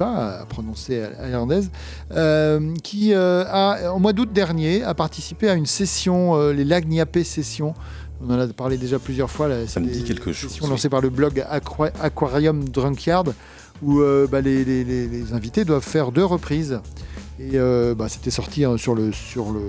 [0.00, 1.70] euh, Ifa, à prononcer à irlandaise,
[2.12, 6.64] euh, qui euh, a, au mois d'août dernier, a participé à une session, euh, les
[6.64, 7.74] Lagniappé Sessions.
[8.22, 9.48] On en a parlé déjà plusieurs fois.
[9.48, 10.88] Là, Ça me dit quelque chose, sessions oui.
[10.90, 13.24] par le blog Aqua- Aquarium Drunkyard,
[13.82, 16.80] où euh, bah, les, les- les- les invités doivent faire deux reprises.
[17.38, 19.60] Et euh, bah, c'était sorti hein, sur le, sur, le,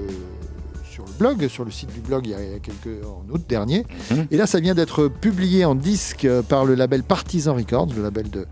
[0.91, 3.85] sur le blog, sur le site du blog il y a, quelques, en août dernier.
[4.11, 4.25] Mhm.
[4.31, 8.29] Et là, ça vient d'être publié en disque par le label Partisan Records, le label
[8.29, 8.45] de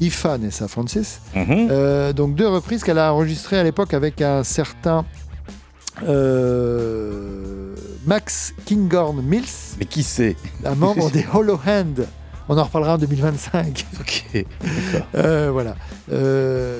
[0.00, 1.20] Ifa Nessa Francis.
[1.34, 1.68] Mhm.
[1.70, 5.04] Euh, donc deux reprises qu'elle a enregistrées à l'époque avec un certain
[6.06, 7.74] euh,
[8.06, 9.44] Max Kinghorn Mills,
[9.78, 10.36] Mais qui c'est?
[10.64, 12.06] Un membre des Hollow Hand.
[12.48, 13.86] On en reparlera en 2025.
[14.00, 14.44] Ok.
[15.16, 15.74] Euh, voilà.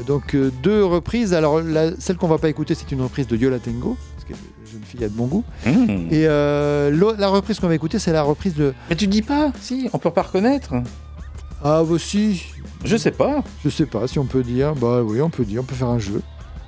[0.07, 1.35] Donc deux reprises.
[1.35, 4.35] Alors la- celle qu'on va pas écouter, c'est une reprise de Yola Tengo, parce que
[4.71, 5.45] jeune fille a de bon goût.
[5.67, 6.13] Mmh.
[6.13, 8.75] Et la reprise qu'on va écouter, c'est la reprise de.
[8.91, 10.73] Mais tu dis pas, si, on peut pas reconnaître.
[11.65, 12.45] Ah bah si.
[12.85, 13.43] Je sais pas.
[13.65, 14.75] Je sais pas si on peut dire.
[14.75, 15.63] Bah oui, on peut dire.
[15.63, 16.23] On peut faire un jeu.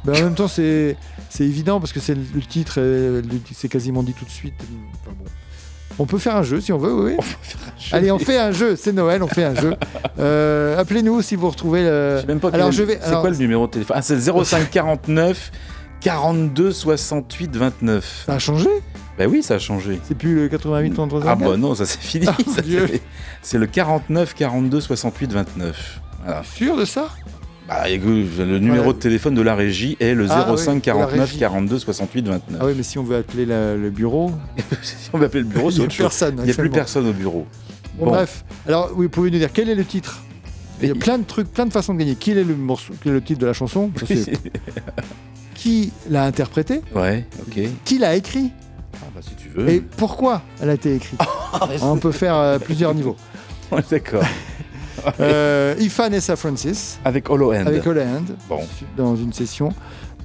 [0.04, 0.96] Mais en même temps, c'est
[1.28, 2.80] c'est évident parce que c'est le titre.
[3.52, 4.54] C'est quasiment dit tout de suite.
[5.02, 5.24] Enfin, bon.
[6.00, 7.16] On peut faire un jeu si on veut, oui.
[7.92, 8.76] Allez, on fait un jeu.
[8.76, 9.74] C'est Noël, on fait un jeu.
[10.20, 12.16] Euh, Appelez-nous si vous retrouvez le.
[12.16, 12.98] Je sais même pas Alors je vais.
[13.00, 13.96] C'est alors, quoi le numéro de téléphone?
[13.96, 15.52] Ah, c'est le 05 49
[16.00, 18.24] 42 68 29.
[18.26, 18.68] Ça a changé?
[19.18, 19.98] Bah oui, ça a changé.
[20.04, 22.26] C'est plus le 88 33 Ah bah non, ça c'est fini.
[22.54, 22.86] Ça, Dieu.
[23.42, 26.00] c'est- le 49 42 68 29.
[26.24, 26.42] Voilà.
[26.44, 27.08] Sûr de ça?
[27.68, 28.08] Bah, écoute,
[28.38, 28.92] le numéro Ouais.
[28.94, 31.38] de téléphone de la régie est le Ah, 05 oui, de la 49 régie.
[31.38, 32.58] 42 68 29.
[32.62, 34.30] Ah oui, mais si on veut appeler la- le bureau.
[34.82, 36.04] si on veut appeler le bureau, c'est a autre chose.
[36.06, 37.46] personne, Il n'y a plus personne au bureau.
[37.98, 38.44] Bon, bref.
[38.66, 40.22] Alors, oui, vous pouvez nous dire quel est le titre?
[40.80, 42.14] Il y a plein de trucs, plein de façons de gagner.
[42.14, 43.90] Qui est le morceau, quel est le titre de la chanson?
[45.54, 46.80] Qui l'a interprété?
[46.94, 47.60] Ouais, ok.
[47.84, 48.50] Qui l'a écrit?
[49.66, 51.20] Et pourquoi elle a été écrite
[51.82, 53.16] On peut faire euh, plusieurs niveaux.
[53.72, 54.22] Ouais, D'accord.
[55.20, 56.98] Euh, Ifa Nessa Francis.
[57.04, 57.68] Avec Hollow Hand.
[57.68, 58.36] Avec Hollow Hand.
[58.48, 58.58] Bon.
[58.96, 59.72] Dans une session,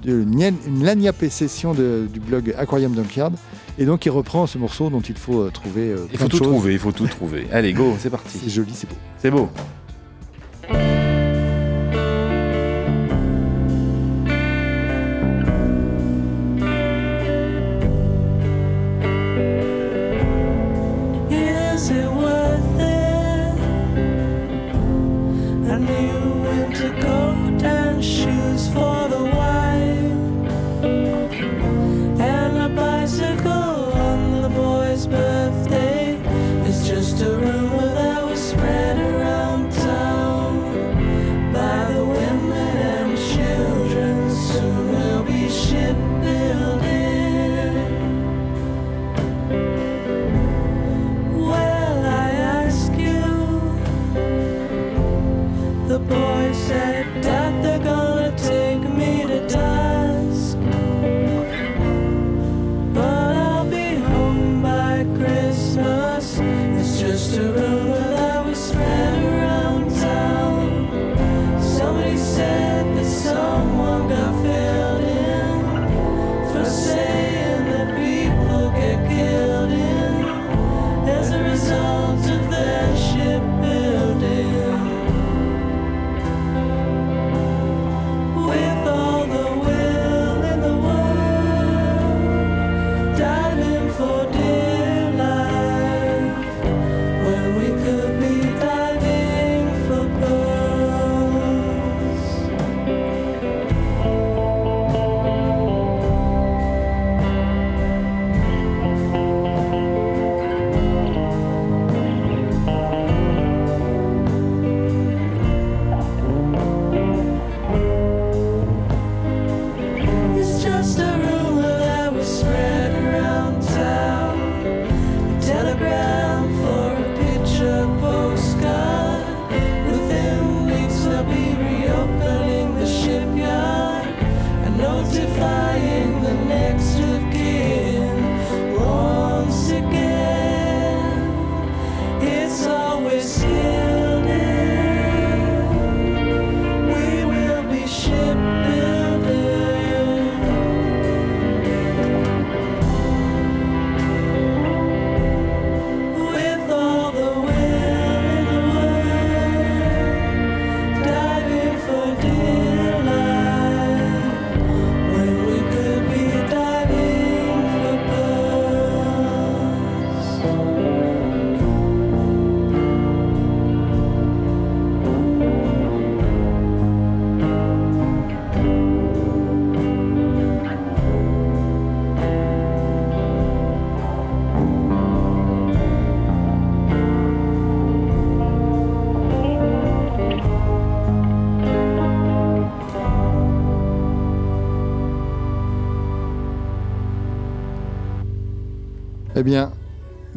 [0.04, 3.34] de, une Lagniappé session de- du blog Aquarium Junkyard.
[3.78, 5.90] Et donc, il reprend ce morceau dont il faut euh, trouver.
[5.92, 6.48] euh, Il faut tout choses.
[6.48, 7.46] trouver, il faut tout trouver.
[7.52, 8.40] Allez, go, c'est parti.
[8.44, 8.96] C'est joli, c'est beau.
[9.20, 9.50] C'est beau.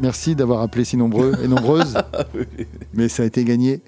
[0.07, 1.97] Merci d'avoir appelé si nombreux et nombreuses.
[2.93, 3.81] mais ça a été gagné.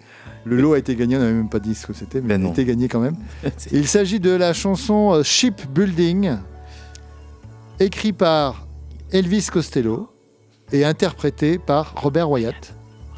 [0.43, 2.41] Le lot a été gagné, on n'avait même pas dit ce que c'était, mais Ben
[2.41, 3.15] il a été gagné quand même.
[3.71, 6.35] Il s'agit de la chanson euh, Shipbuilding,
[7.79, 8.67] écrite par
[9.11, 10.09] Elvis Costello
[10.73, 12.73] et interprétée par Robert Wyatt.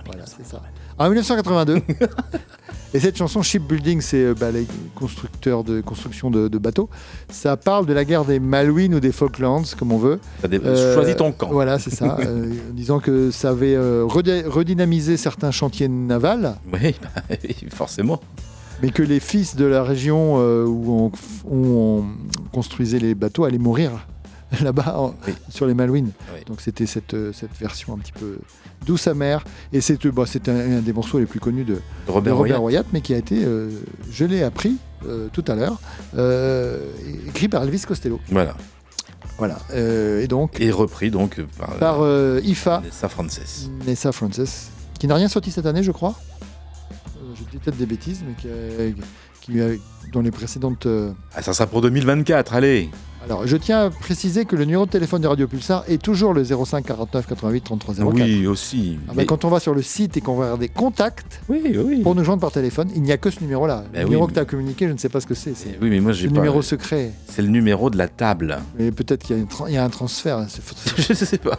[0.05, 0.61] Voilà, c'est ça.
[0.99, 1.81] En 1982.
[2.93, 6.89] et cette chanson Shipbuilding, c'est euh, bah, les constructeurs de construction de, de bateaux.
[7.29, 10.19] Ça parle de la guerre des Malouines ou des Falklands, comme on veut.
[10.47, 11.49] Des- choisis ton camp.
[11.51, 12.17] Voilà, c'est ça.
[12.25, 16.55] euh, en disant que ça avait euh, redynamisé certains chantiers navals.
[16.73, 18.19] Oui, bah, oui, forcément.
[18.81, 21.11] Mais que les fils de la région euh, où, on,
[21.49, 22.05] où on
[22.51, 23.91] construisait les bateaux allaient mourir
[24.61, 25.15] là-bas en-
[25.49, 26.11] sur les Malouines.
[26.47, 28.37] Donc c'était cette, euh, cette version un petit peu
[28.85, 29.43] douce amère.
[29.71, 32.59] Et c'est euh, c'est un, un des morceaux les plus connus de, De Robert Wyatt.
[32.59, 33.69] Wyatt, mais qui a été, euh,
[34.11, 34.77] je l'ai appris
[35.07, 35.79] euh, tout à l'heure,
[36.17, 36.79] euh,
[37.27, 38.19] écrit par Elvis Costello.
[38.29, 38.55] Voilà.
[39.37, 39.57] Voilà.
[39.73, 43.69] Euh, et donc Et repris donc par, par euh, IFA, Nessa Frances.
[43.87, 46.15] Nessa Frances, qui n'a rien sorti cette année, je crois.
[47.17, 48.91] Euh, je dis peut-être des bêtises, mais qui, a-
[49.41, 49.77] qui a-
[50.11, 50.85] dans les précédentes.
[50.85, 52.89] euh, Ah, ça sera pour 2024, allez.
[53.23, 56.33] Alors, je tiens à préciser que le numéro de téléphone de Radio Pulsar est toujours
[56.33, 58.13] le 05 49 88 33 04.
[58.15, 58.97] Oui, aussi.
[59.03, 61.61] Ah bah, Mais- Quand on va sur le site et qu'on va regarder contacts oui,
[61.77, 62.01] oui.
[62.01, 63.83] pour nous joindre par téléphone, il n'y a que ce numéro-là.
[63.93, 65.55] Le oui, numéro mais- que tu as communiqué, je ne sais pas ce que c'est.
[65.55, 66.39] C'est Oui, mais moi j'ai le pas.
[66.39, 67.11] numéro secret.
[67.27, 68.57] C'est le numéro de la table.
[68.79, 70.39] Mais peut-être qu'il y, a une tra- il y a un transfert.
[70.39, 70.47] hein,
[70.97, 71.57] Je sais pas.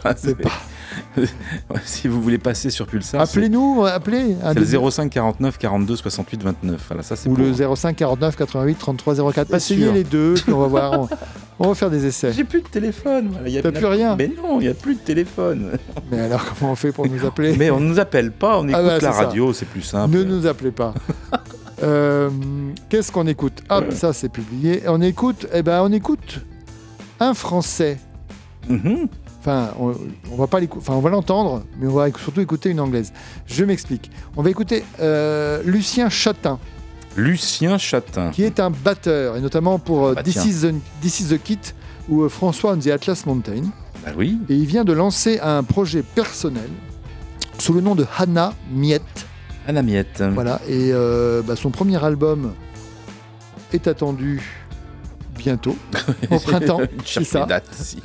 [1.85, 4.35] si vous voulez passer sur Pulsar, Appelez-nous, appelez.
[4.41, 6.81] c'est le des- 05 49 42 68 29.
[6.89, 9.47] Voilà, ça Ou pour- le 05 49 88 33 04.
[9.49, 11.07] Pas Essayez les deux, puis on va voir.
[11.59, 12.31] On, on va faire des essais.
[12.33, 13.29] J'ai plus de téléphone.
[13.31, 15.71] voilà, y a- T'as plus rien Mais non, il n'y a plus de téléphone.
[16.11, 18.63] Mais alors, comment on fait pour nous appeler Mais on ne nous appelle pas, on
[18.67, 20.15] écoute Ah bah, la radio, c'est plus simple.
[20.15, 20.93] Ne nous appelez pas.
[21.81, 22.29] Euh,
[22.87, 23.61] Qu'est-ce qu'on écoute?
[23.69, 24.83] Hop, ça c'est publié.
[24.87, 26.39] On écoute, eh ben, on écoute
[27.19, 27.97] un Français.
[28.69, 29.07] Mhm.
[29.39, 29.93] Enfin, on,
[30.31, 33.11] on va pas enfin, on va l'entendre, mais on va surtout écouter une anglaise.
[33.47, 34.09] Je m'explique.
[34.37, 36.57] On va écouter euh, Lucien Chatin,
[37.15, 38.31] Lucien Chatin.
[38.31, 41.41] qui est un batteur, et notamment pour euh, bah, This, is the, This is the
[41.41, 41.59] Kit
[42.09, 43.63] ou euh, François on the Atlas Mountain.
[44.05, 44.39] Bah oui.
[44.49, 46.69] Et il vient de lancer un projet personnel
[47.57, 49.27] sous le nom de Hannah Miette.
[49.67, 50.23] Anna Miette.
[50.33, 52.53] Voilà, et euh, bah, son premier album
[53.71, 54.41] est attendu
[55.37, 55.75] bientôt,
[56.31, 57.47] au printemps, c'est ça.
[57.79, 57.99] ici.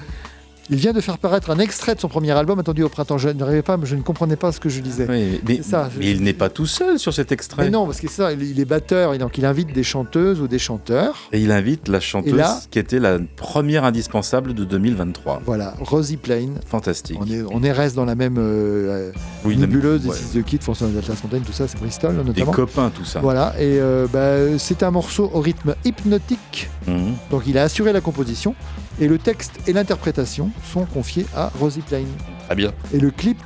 [0.70, 3.16] Il vient de faire paraître un extrait de son premier album attendu au printemps.
[3.16, 5.06] Je n'arrivais pas, je ne comprenais pas ce que je disais.
[5.08, 7.64] Oui, mais, ça, mais il n'est pas tout seul sur cet extrait.
[7.64, 10.46] Mais non, parce que ça, il est batteur, et donc il invite des chanteuses ou
[10.48, 11.16] des chanteurs.
[11.32, 15.40] Et il invite la chanteuse là- qui était la première indispensable de 2023.
[15.46, 16.50] Voilà, Rosie Plain.
[16.66, 17.18] Fantastique.
[17.20, 19.10] On est, on est reste dans la même euh,
[19.46, 20.10] Oui, nébuleuse, ouais.
[20.14, 22.52] des Six the Kid, François Atlas Mountain, tout ça, c'est Bristol Des notamment.
[22.52, 23.20] copains, tout ça.
[23.20, 26.68] Voilà, et euh, bah, c'est un morceau au rythme hypnotique.
[26.86, 27.14] Mhm.
[27.30, 28.54] Donc il a assuré la composition
[29.00, 32.04] et le texte et l'interprétation sont confiés à Rosie Plain.
[32.46, 32.72] Très bien.
[32.92, 33.38] Et le clip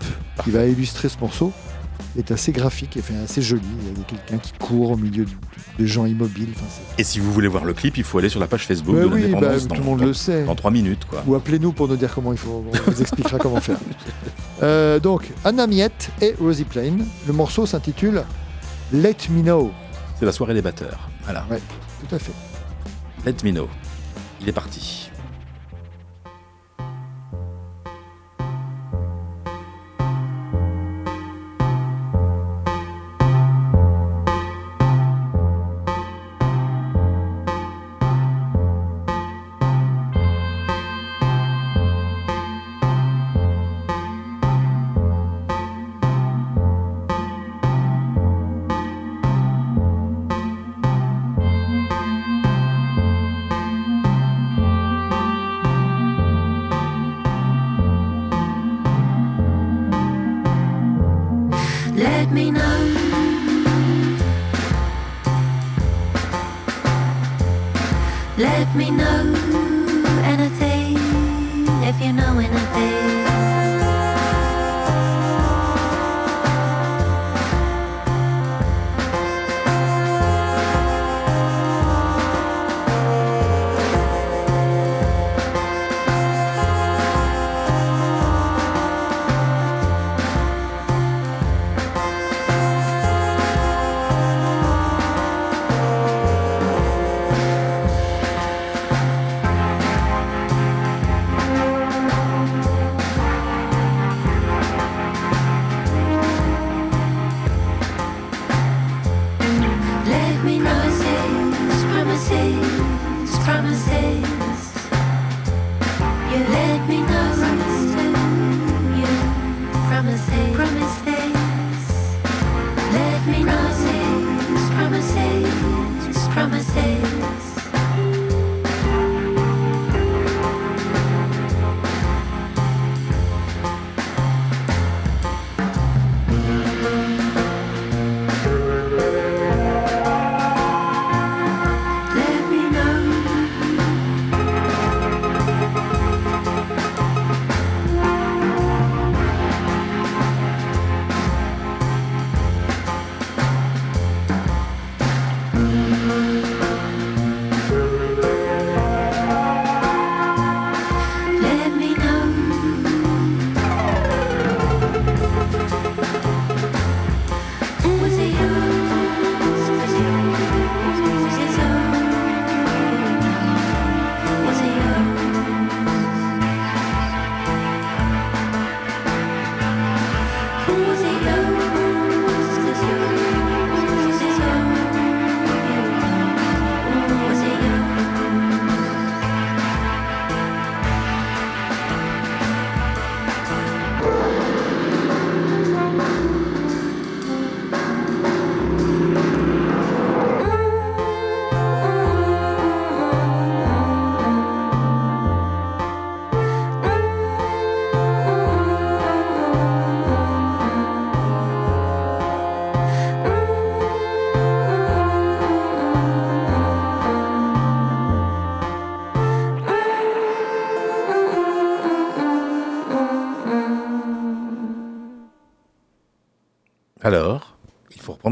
[0.45, 1.53] qui va illustrer ce morceau
[2.19, 3.63] est assez graphique et assez joli.
[3.93, 5.25] Il y a quelqu'un qui court au milieu
[5.79, 6.51] de, gens immobiles.
[6.55, 6.67] Enfin,
[6.99, 9.03] Et si vous voulez voir le clip, il faut aller sur la page Facebook Bah
[9.03, 9.63] de oui, l'indépendance.
[9.63, 10.45] bah, dans- tout le monde dans- le sait.
[10.45, 11.23] Dans 3 minutes, quoi.
[11.27, 12.65] Ou appelez-nous pour nous dire comment il faut.
[12.87, 13.79] On vous expliquera comment faire.
[14.63, 16.99] Euh, donc, Anna Miette et Rosie Plain.
[17.27, 18.23] Le morceau s'intitule
[18.93, 19.73] Let Me Know.
[20.21, 21.09] C'est la soirée des batteurs.
[21.25, 21.45] Voilà.
[21.51, 21.61] Ouais,
[22.09, 22.31] tout à fait.
[23.27, 23.69] Let me know.
[24.41, 25.11] Il est parti.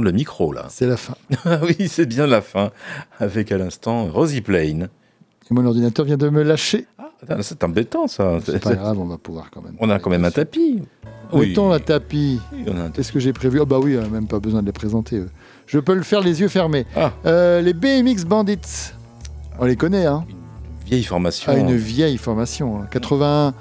[0.04, 0.66] Le micro là.
[0.68, 1.14] C'est la fin.
[1.44, 2.70] Ah oui, c'est bien la fin.
[3.18, 4.88] Avec à l'instant Rosie Plain.
[5.50, 6.86] Et mon ordinateur vient de me lâcher.
[7.22, 8.38] Attends, C'est embêtant ça.
[8.44, 9.74] C'est pas grave, on va pouvoir quand même.
[9.80, 10.82] On a quand même un tapis.
[11.32, 12.40] Mettons la tapis.
[12.52, 13.60] Oui, un Qu'est-ce que j'ai prévu?
[13.60, 15.16] Oh bah oui, même pas besoin de les présenter.
[15.16, 15.30] eux.
[15.66, 16.86] Je peux le faire les yeux fermés.
[16.96, 17.12] Ah.
[17.26, 18.92] Euh, les BMX Bandits.
[19.58, 20.24] On les connaît, hein
[20.86, 21.52] Vieille formation.
[21.54, 22.80] Ah, une vieille formation.
[22.82, 22.88] hein.
[22.90, 23.54] 80...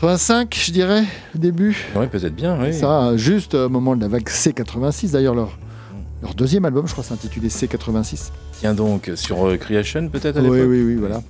[0.00, 1.02] 85, je dirais,
[1.34, 1.76] début.
[1.96, 2.72] Oui, peut-être bien, oui.
[2.72, 5.58] Ça, juste au moment de la vague C86, d'ailleurs, leur,
[6.22, 8.30] leur deuxième album, je crois, s'intitulait C86.
[8.60, 11.20] Tiens donc, sur euh, Creation peut-être à Oui, l'époque oui, oui, voilà.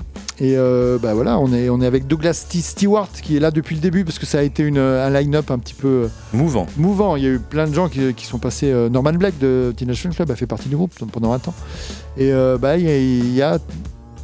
[0.41, 2.61] Et euh, bah voilà, on est, on est avec Douglas T.
[2.61, 5.51] Stewart qui est là depuis le début parce que ça a été une, un line-up
[5.51, 6.66] un petit peu euh, Mouvant.
[6.77, 7.16] mouvant.
[7.16, 8.71] Il y a eu plein de gens qui, qui sont passés.
[8.71, 11.55] euh, Norman Black de Teenage Fan Club a fait partie du groupe pendant un temps.
[12.19, 13.59] Et bah, il y, y a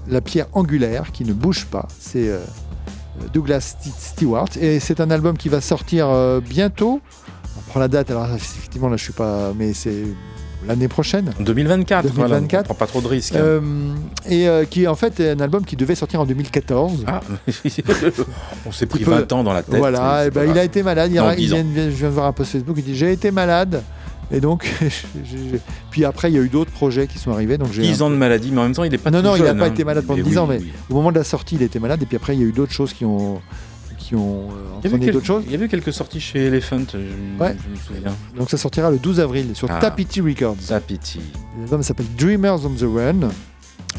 [0.09, 1.88] la pierre angulaire qui ne bouge pas.
[1.99, 2.30] C'est
[3.32, 3.90] Douglas T.
[3.96, 4.48] Stewart.
[4.60, 7.00] Et c'est un album qui va sortir euh, bientôt.
[7.56, 9.52] On prend la date, alors effectivement là je suis pas.
[9.56, 10.02] Mais c'est
[10.66, 11.30] l'année prochaine.
[11.40, 12.06] 2024.
[12.14, 12.60] voilà, 2024.
[12.62, 13.34] on prend pas trop de risques.
[13.36, 13.40] hein.
[13.40, 13.60] Euh,
[14.28, 17.04] et euh, qui est en fait un album qui devait sortir en 2014.
[17.06, 17.20] Ah,
[18.66, 19.76] on s'est pris peut- 20 ans dans la tête.
[19.76, 21.10] Voilà, et c'est ben, il a été malade.
[21.12, 21.56] Il, Non, il 10 ans.
[21.56, 22.76] vient- je viens de voir un post Facebook.
[22.78, 23.82] Il dit J'ai été malade.
[24.35, 24.68] Et donc,
[25.91, 27.57] puis après, il y a eu d'autres projets qui sont arrivés.
[27.59, 29.20] Donc j'ai 10 un ans de maladie, mais en même temps, il est pas non,
[29.20, 29.68] tout non, il n'a pas hein.
[29.68, 30.72] été malade pendant Mais 10 oui, ans, mais oui.
[30.91, 32.03] au moment de la sortie, il était malade.
[32.03, 33.41] Et puis après, il y a eu d'autres choses qui ont,
[33.99, 35.45] qui ont euh, entraîné d'autres choses.
[35.47, 36.99] il y avait quelques sorties chez Elephant, je,
[37.43, 37.57] Ouais.
[37.64, 38.14] je me souviens.
[38.37, 39.78] Donc ça sortira le 12 avril sur Ah.
[39.78, 40.57] Tapiti Records.
[40.68, 41.20] Tapiti.
[41.61, 43.28] L'album s'appelle Dreamers on the Run.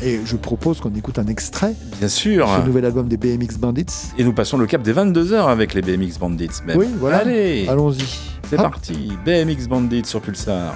[0.04, 2.50] Et je propose qu'on écoute un extrait Bien sûr.
[2.62, 3.86] ce nouvel album des BMX Bandits.
[4.18, 6.50] Et nous passons le cap des 22 heures avec les BMX Bandits.
[6.66, 6.78] Même.
[6.78, 7.18] Oui, voilà.
[7.20, 8.04] Allez, Allons-y.
[8.50, 9.14] c'est parti.
[9.26, 10.76] BMX Bandits sur Pulsar.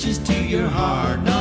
[0.00, 1.20] reaches to your heart.
[1.24, 1.39] No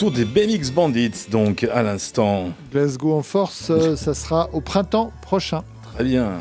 [0.00, 2.52] retour des BMX Bandits, donc à l'instant.
[2.72, 5.62] Glasgow en force, euh, ça sera au printemps prochain.
[5.94, 6.38] Très bien.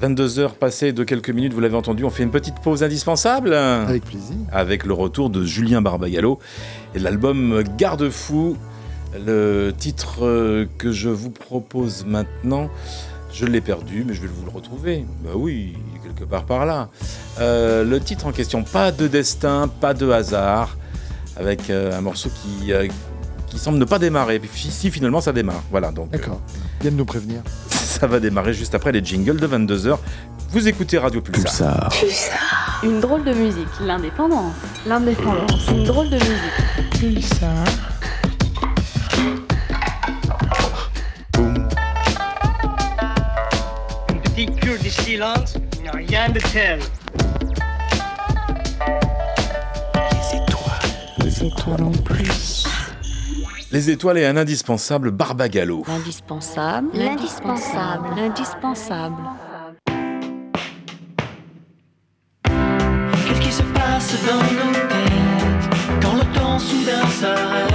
[0.00, 3.54] 22 heures passées de quelques minutes, vous l'avez entendu, on fait une petite pause indispensable.
[3.54, 4.36] Avec plaisir.
[4.52, 6.38] Avec le retour de Julien Barbagallo
[6.94, 8.56] et l'album Garde-fou.
[9.26, 12.70] Le titre euh, que je vous propose maintenant,
[13.32, 15.04] je l'ai perdu, mais je vais vous le retrouver.
[15.24, 16.88] Bah oui, quelque part par là.
[17.40, 20.76] Euh, le titre en question, pas de destin, pas de hasard
[21.36, 22.88] avec euh, un morceau qui, euh,
[23.48, 24.38] qui semble ne pas démarrer.
[24.38, 25.62] Puis si finalement ça démarre.
[25.70, 26.08] Voilà donc.
[26.14, 26.40] Euh, D'accord.
[26.80, 27.40] Viens de nous prévenir.
[27.68, 29.98] Ça va démarrer juste après les jingles de 22h.
[30.50, 31.88] Vous écoutez Radio Pulsar.
[31.90, 32.80] Pulsar.
[32.82, 34.54] Une drôle de musique, l'indépendance.
[34.86, 35.68] L'indépendance.
[35.68, 36.90] Une drôle de musique.
[36.98, 37.64] Pulsar.
[41.32, 41.68] Boum.
[44.10, 45.56] Une petite cure de silence,
[45.92, 46.80] rien de tel.
[51.44, 52.66] étoiles en plus.
[53.70, 55.84] Les étoiles et un indispensable Barbagallo.
[55.86, 59.22] L'indispensable, l'indispensable, l'indispensable.
[62.44, 67.73] Qu'est-ce qui se passe dans nos têtes quand le temps soudain s'arrête?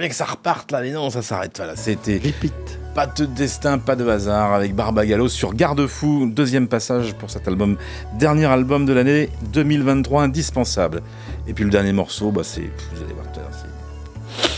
[0.00, 1.52] Bien que ça reparte là, mais non, ça s'arrête.
[1.56, 2.52] Voilà, c'était Repeat.
[2.94, 7.76] pas de destin, pas de hasard avec Barbagallo sur Garde-fou, deuxième passage pour cet album,
[8.18, 11.02] dernier album de l'année 2023, indispensable.
[11.46, 12.60] Et puis le dernier morceau, bah c'est,
[12.94, 14.48] vous allez voir tout à l'heure, c'est-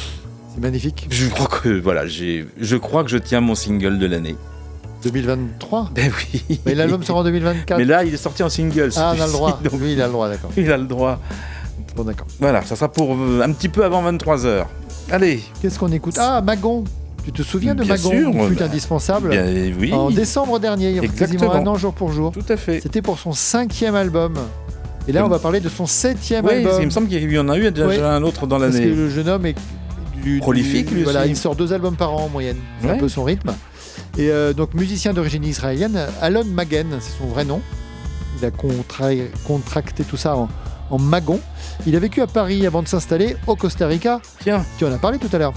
[0.54, 1.06] C'est magnifique.
[1.10, 4.36] je crois que voilà, j'ai, je crois que je tiens mon single de l'année.
[5.02, 6.60] 2023 Ben oui.
[6.64, 7.76] Mais l'album sort en 2024.
[7.78, 8.90] Mais là, il est sorti en single.
[8.96, 9.58] ah, on a le droit.
[9.62, 10.50] donc Lui, il a le droit, d'accord.
[10.56, 11.18] il a le droit.
[11.96, 12.26] Bon, d'accord.
[12.38, 14.64] Voilà, ça sera pour euh, un petit peu avant 23h.
[15.12, 15.42] Allez.
[15.60, 16.84] Qu'est-ce qu'on écoute Ah, Magon.
[17.24, 19.28] Tu te souviens de Bien Magon sûr, Il fut bah, indispensable.
[19.30, 19.44] Bien,
[19.78, 19.92] oui.
[19.92, 21.54] En décembre dernier, il y a quasiment Exactement.
[21.54, 22.32] un an jour pour jour.
[22.32, 22.80] Tout à fait.
[22.80, 24.34] C'était pour son cinquième album.
[25.06, 26.78] Et là, on va parler de son septième Oui, album.
[26.80, 27.98] il me semble qu'il y en a eu déjà Oui.
[28.00, 28.94] un autre dans Parce que l'année.
[28.94, 29.54] le jeune homme est
[30.22, 31.30] du, Prolifique, du- lui Voilà, aussi.
[31.30, 32.56] il sort deux albums par an en moyenne.
[32.80, 33.52] C'est un peu son rythme.
[34.18, 37.60] Et euh, donc musicien d'origine israélienne, Alon Magen, c'est son vrai nom.
[38.40, 39.10] Il a contra-
[39.46, 40.48] contracté tout ça en,
[40.90, 41.40] en Magon.
[41.86, 44.20] Il a vécu à Paris avant de s'installer au Costa Rica.
[44.40, 44.64] Tiens.
[44.78, 45.52] Tu en as parlé tout à l'heure.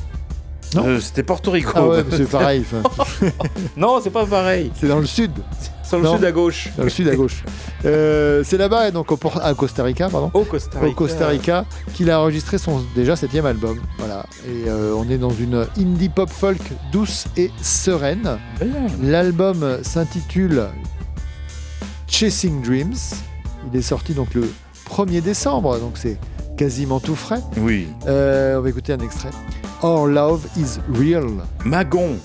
[0.74, 1.72] Non Euh, C'était Porto Rico.
[1.76, 2.66] Ah ouais, c'est pareil.
[3.78, 4.72] non, c'est pas pareil.
[4.80, 5.32] c'est dans le sud.
[5.84, 6.16] Sur le Non.
[6.16, 6.70] sud à gauche.
[6.78, 7.44] Dans le sud à gauche.
[7.86, 10.32] Euh, c'est là-bas, donc au, à Costa Rica, pardon.
[10.34, 10.88] Au Costa Rica.
[10.92, 13.80] Au Costa Rica, qu'il a enregistré son déjà septième album.
[14.00, 14.26] Voilà.
[14.48, 16.60] Et euh, on est dans une indie pop folk
[16.92, 18.40] douce et sereine.
[19.04, 20.64] L'album s'intitule
[22.08, 22.96] Chasing Dreams.
[23.72, 24.52] Il est sorti donc le
[24.90, 26.18] 1er décembre, donc c'est
[26.58, 27.42] quasiment tout frais.
[27.58, 27.88] Oui.
[28.08, 29.32] Euh, on va écouter un extrait.
[29.84, 31.28] Our love is real.
[31.66, 32.18] Magon.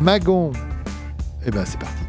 [0.00, 0.52] Magon.
[1.46, 2.05] Eh ben c'est parti.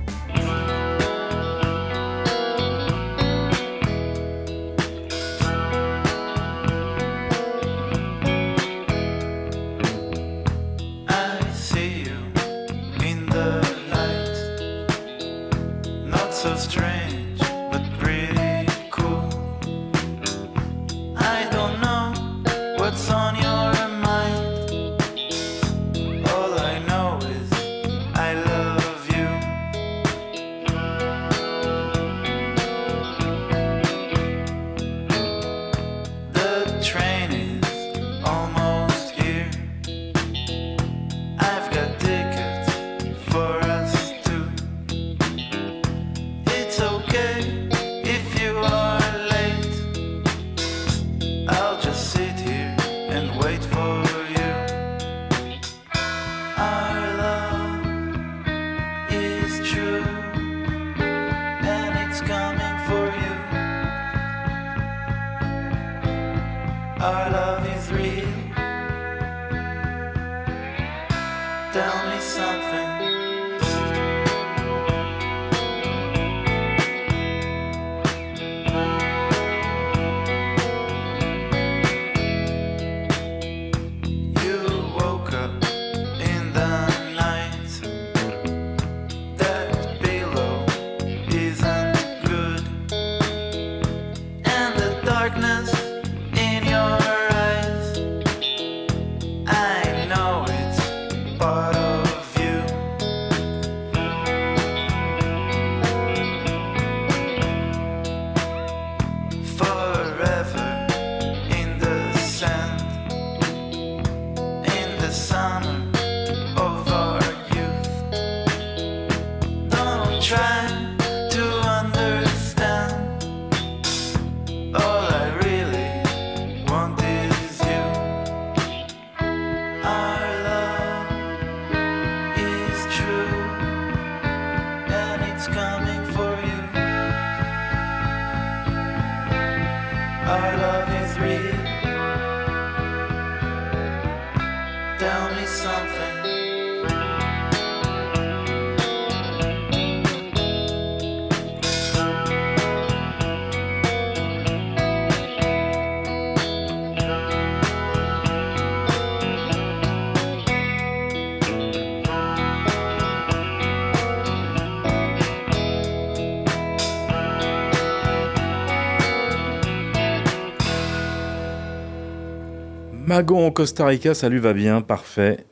[173.18, 175.44] Magon au Costa Rica, ça lui va bien, parfait.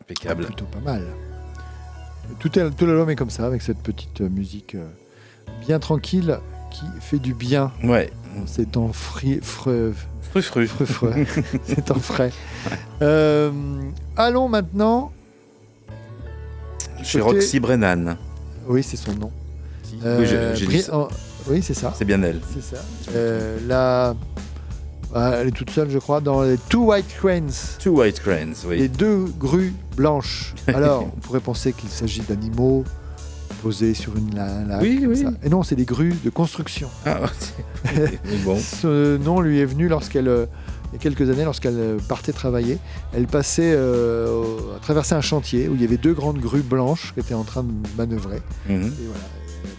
[0.00, 0.46] Impeccable.
[0.46, 1.02] Plutôt pas mal.
[2.38, 4.86] Tout, est- tout l'album est comme ça, avec cette petite euh, musique euh,
[5.66, 6.38] bien tranquille
[6.70, 7.72] qui fait du bien.
[7.84, 8.10] Ouais.
[8.46, 9.92] C'est en fri, fre-
[10.22, 10.66] Frufru.
[11.66, 12.30] C'est en frais.
[13.02, 13.50] Euh,
[14.16, 15.12] allons maintenant.
[17.02, 18.16] Chez côté- Roxy Brennan.
[18.66, 19.30] Oui, c'est son nom.
[19.92, 20.24] Oui,
[20.64, 21.08] Bri- oh,
[21.60, 21.92] c'est ça.
[21.98, 22.40] C'est bien elle.
[22.54, 22.82] C'est ça.
[23.14, 24.14] Euh, la Ah,
[25.14, 27.50] elle est toute seule, je crois, dans les Two White Cranes.
[27.82, 28.78] Two White Cranes, oui.
[28.78, 30.54] Les deux grues blanches.
[30.68, 32.84] Alors, on pourrait penser qu'il s'agit d'animaux
[33.62, 34.80] posés sur une la- lac.
[34.82, 35.16] Oui, oui.
[35.22, 35.30] ça.
[35.42, 36.88] Et non, c'est des grues de construction.
[37.04, 37.20] Ah,
[38.44, 38.56] bon.
[38.60, 42.78] Ce nom lui est venu lorsqu'elle, il y a quelques années, lorsqu'elle partait travailler.
[43.12, 46.62] Elle passait euh, au- à traverser un chantier où il y avait deux grandes grues
[46.62, 48.40] blanches qui étaient en train de manœuvrer.
[48.68, 48.74] Mhm.
[48.76, 49.24] Et voilà,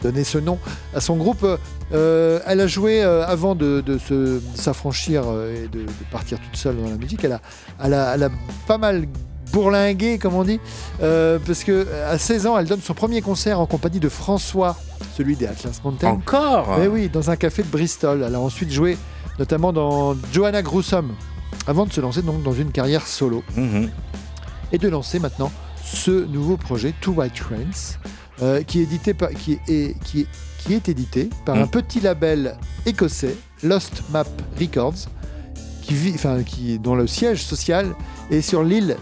[0.01, 0.57] donné ce nom
[0.95, 1.45] à son groupe.
[1.93, 5.91] Euh, elle a joué euh, avant de, de se- de s'affranchir euh, et de, de
[6.11, 7.23] partir toute seule dans la musique.
[7.23, 7.41] Elle a,
[7.83, 8.29] elle a, elle a
[8.67, 9.05] pas mal
[9.51, 10.61] bourlingué, comme on dit,
[10.99, 14.77] parce que à 16 ans, elle donne son premier concert en compagnie de François,
[15.17, 16.07] celui des Atlas Mountain.
[16.07, 16.77] Encore?
[16.81, 18.23] Eh oui, dans un café de Bristol.
[18.25, 18.97] Elle a ensuite joué
[19.39, 21.11] notamment dans Joanna Gruesome,
[21.67, 23.89] avant de se lancer donc dans une carrière solo Mhm.
[24.71, 25.51] et de lancer maintenant
[25.83, 27.97] ce nouveau projet Two White Cranes,
[28.41, 30.27] euh, qui, est édité par- qui, est, qui, est,
[30.59, 31.59] qui est édité par Mm.
[31.61, 34.25] un petit label écossais, Lost Map
[34.59, 35.07] Records,
[35.81, 37.93] qui vit, enfin, qui, dont le siège social
[38.29, 38.97] est sur l'île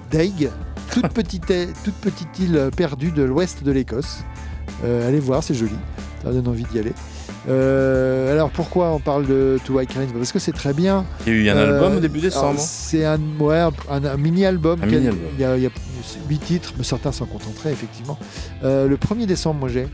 [0.92, 1.54] toute petite,
[1.84, 4.20] toute petite île perdue de l'ouest de l'Écosse.
[4.84, 5.76] Euh, allez voir, c'est joli,
[6.24, 6.94] ça donne envie d'y aller.
[7.50, 11.06] Euh, alors pourquoi on parle de Two White Bah, Parce que c'est très bien.
[11.26, 12.60] Il y a eu un Euh, album au début décembre.
[12.60, 14.80] C'est un, ouais, un, un- un mini-album.
[14.88, 15.56] Il y a,
[16.30, 18.18] 8 titres, mais certains s'en contenteraient, effectivement.
[18.64, 19.88] Euh, le 1er décembre, moi j'ai.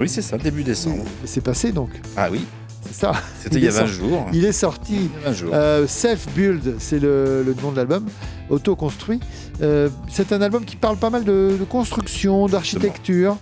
[0.00, 1.04] Oui, c'est ça, début décembre.
[1.24, 1.90] C'est passé donc.
[2.16, 2.44] Ah oui,
[2.86, 3.12] C'est ça.
[3.40, 4.26] c'était il y a est 20 sorti- jours.
[4.32, 4.94] Il est sorti.
[4.96, 5.50] Il y a 20 jours.
[5.54, 8.04] Euh, Self-Build, c'est le, le nom de l'album,
[8.50, 9.20] auto-construit.
[9.62, 13.36] Euh, c'est un album qui parle pas mal de, de construction, d'architecture.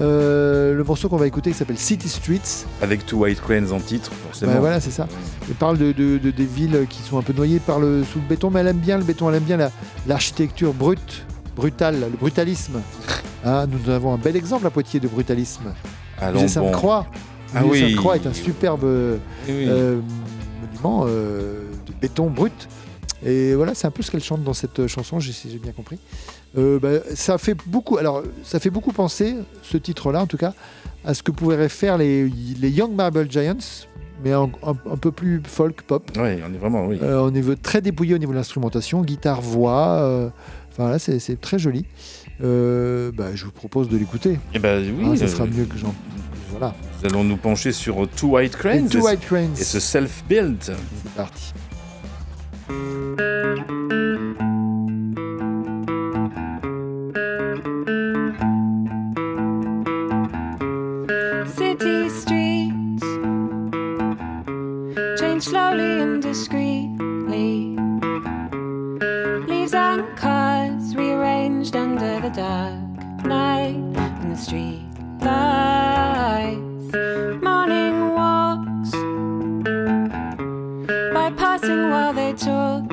[0.00, 2.64] Euh, le morceau qu'on va écouter il s'appelle City Streets.
[2.80, 4.52] Avec Two White Cranes en titre, forcément.
[4.54, 5.06] Bah, voilà, c'est ça.
[5.48, 8.18] Il parle de, de- de- des villes qui sont un peu noyées par le, sous
[8.18, 9.70] le béton, mais elle aime bien le béton, elle aime bien la-
[10.06, 12.80] l'architecture brute, brutale, le brutalisme.
[13.44, 15.74] Hein, nous avons un bel exemple à Poitiers de brutalisme.
[16.20, 16.66] Allons Musée bon.
[16.66, 17.06] Sainte-Croix.
[17.52, 17.80] Ah oui.
[17.80, 19.16] Sainte-Croix est un superbe euh,
[19.48, 19.64] Oui, oui.
[19.68, 20.00] euh,
[20.60, 22.68] monument euh, de béton brut.
[23.26, 25.98] Et voilà, c'est un peu ce qu'elle chante dans cette chanson, si j'ai bien compris.
[26.58, 30.52] Euh, bah, ça fait beaucoup, alors ça fait beaucoup penser, ce titre-là en tout cas,
[31.04, 32.28] à ce que pourraient faire les,
[32.60, 33.56] les Young Marble Giants,
[34.22, 36.10] mais un, un- un peu plus folk pop.
[36.16, 36.98] Oui, on est vraiment, oui.
[37.02, 39.98] Euh, au niveau très dépouillé au niveau de l'instrumentation, guitare, voix.
[40.00, 40.28] euh,
[40.72, 41.84] Enfin là, c'est très joli.
[42.42, 44.38] Euh, bah, je vous propose de l'écouter.
[44.54, 45.94] Eh ben oui, Hein, ça sera mieux que j'en.
[46.50, 46.74] Voilà.
[47.02, 48.88] Nous allons nous pencher sur Two White Cranes.
[48.88, 49.52] Two et ce- White Cranes.
[49.58, 50.56] Et ce self-build.
[50.62, 51.52] C'est parti.
[65.42, 67.76] Slowly and discreetly.
[69.48, 73.74] Leaves and cars rearranged under the dark night
[74.22, 74.86] in the street
[75.20, 76.94] lights.
[77.42, 78.92] Morning walks
[81.12, 82.88] bypassing while they talk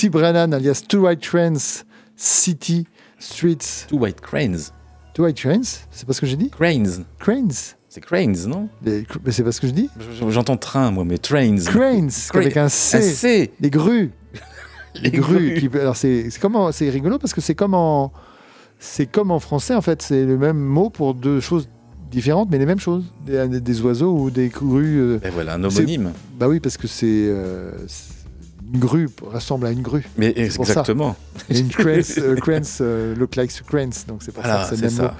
[0.00, 1.84] Roxy Brennan, alias Two White Trains,
[2.16, 2.86] City
[3.18, 3.86] Streets.
[3.86, 4.72] Two White Cranes.
[5.12, 6.48] Two White Trains C'est pas ce que j'ai dit?
[6.48, 7.04] Cranes.
[7.18, 7.52] Cranes
[7.90, 8.70] C'est Cranes, non?
[8.82, 9.90] Mais c'est pas ce que je dis
[10.30, 11.54] J'entends train, moi, mais trains.
[11.66, 12.96] Cranes, Cra- avec un C.
[12.96, 13.52] Un C.
[13.60, 14.10] Les grues.
[15.02, 15.50] Les grues.
[15.60, 15.68] grues.
[15.68, 18.10] qui- alors c'est c'est comme en- c'est rigolo parce que c'est comme en
[18.78, 21.68] c'est comme en français en fait, c'est le même mot pour deux choses
[22.10, 24.98] différentes mais les mêmes choses, des, des oiseaux ou des grues.
[24.98, 26.12] euh, Et voilà, un homonyme.
[26.38, 28.14] Bah oui parce que c'est euh, c'est-
[28.72, 30.04] une grue ressemble à une grue.
[30.16, 30.60] Mais ça.
[30.62, 31.16] exactement.
[31.48, 32.34] Une cranes, euh,
[32.80, 35.02] euh, look like a cranes, donc c'est pour Voilà, ça que c'est le même ça.
[35.04, 35.10] mot.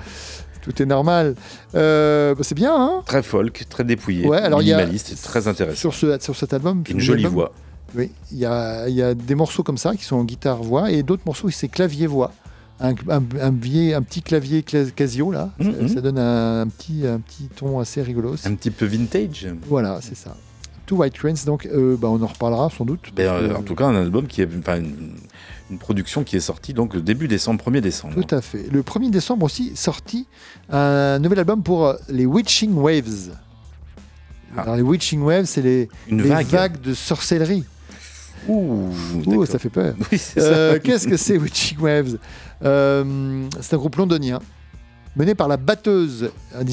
[0.62, 1.35] Tout est normal.
[1.74, 5.22] Euh, bah, c'est bien, hein Très folk, très dépouillé, Ouais, alors il y a- minimaliste,
[5.22, 5.78] très intéressant.
[5.78, 6.85] sur, ce, sur cet album.
[6.89, 7.52] Une jolie voix.
[7.97, 11.02] Oui, il y a, y a des morceaux comme ça qui sont en guitare-voix et
[11.02, 12.32] d'autres morceaux c'est clavier-voix.
[12.78, 15.89] Un, un, un vieil- un petit clavier cla- Casio, là, ça, Mhm.
[15.89, 18.36] ça donne un, petit, un petit ton assez rigolo.
[18.44, 19.48] Un petit peu vintage.
[19.66, 20.36] Voilà, c'est ça.
[20.90, 23.12] Two White Trains, donc euh, bah, on en reparlera sans doute.
[23.14, 25.14] Ben, euh, que- en tout cas, un album qui est, une,
[25.70, 28.14] une production qui est sortie donc le début décembre, 1er décembre.
[28.20, 28.66] Tout à fait.
[28.72, 30.26] Le 1er décembre aussi, sorti
[30.68, 33.30] un nouvel album pour euh, les Witching Waves.
[34.56, 36.14] Alors, les Witching Waves, c'est les, Ah.
[36.16, 36.46] Vague.
[36.48, 37.64] vagues de sorcellerie.
[38.48, 38.88] Ouh,
[39.26, 39.94] Ouh, ça fait peur.
[40.10, 40.78] Oui, Euh.
[40.82, 42.18] Qu'est-ce que c'est Witching Waves?
[42.64, 44.40] Euh, C'est un groupe londonien
[45.14, 46.64] mené par la batteuse, hein,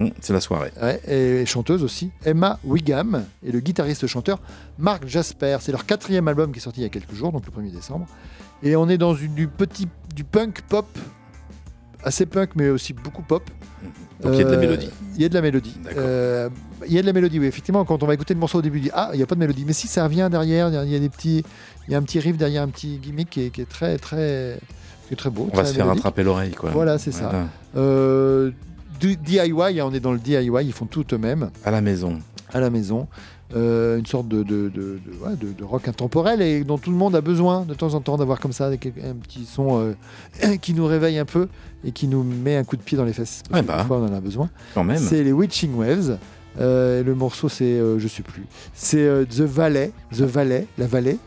[0.00, 0.72] Hum, C'est la soirée.
[0.82, 4.38] ouais, et chanteuse aussi, Emma Wigham, et le guitariste-chanteur
[4.78, 5.56] Mark Jasper.
[5.60, 7.70] C'est leur quatrième album qui est sorti il y a quelques jours, donc le 1er
[7.72, 8.06] décembre.
[8.62, 10.86] Et on est dans une- du petit du punk pop,
[12.02, 13.42] assez punk, mais aussi beaucoup pop.
[14.22, 14.90] Donc il y a de la Euh, mélodie.
[15.16, 15.76] Il y a de la mélodie.
[15.96, 16.48] Euh,
[16.86, 17.46] il y a de la mélodie, oui.
[17.46, 19.26] Effectivement, quand on va écouter le morceau au début, on dit Ah, il n'y a
[19.26, 19.64] pas de mélodie.
[19.66, 20.68] Mais si, ça revient derrière.
[20.84, 21.44] Il y a des petits,
[21.86, 23.98] il y a un petit riff derrière, un petit gimmick qui est, qui est très,
[23.98, 24.58] très,
[25.08, 25.48] qui est très beau.
[25.52, 26.00] On va se faire mélodique.
[26.00, 26.70] attraper l'oreille, quoi.
[26.70, 27.30] Voilà, c'est ça.
[27.76, 28.50] Euh,
[29.00, 32.18] du DIY, on est dans le DIY, ils font tout eux-mêmes À la maison.
[32.52, 33.06] à la maison.
[33.54, 36.90] Euh, une sorte de, de, de, de- ouais, de- de rock intemporel et dont tout
[36.90, 39.94] le monde a besoin de temps en temps d'avoir comme ça un petit son
[40.42, 41.46] euh, qui nous réveille un peu
[41.84, 43.44] et qui nous met un coup de pied dans les fesses.
[43.52, 43.76] Ouais, bah.
[43.76, 44.50] parfois, on en a besoin.
[44.74, 44.98] Quand même.
[44.98, 46.18] C'est les Witching Waves.
[46.58, 51.18] Euh, le morceau, c'est, je sais plus, c'est The Valley, The Valley, la vallée.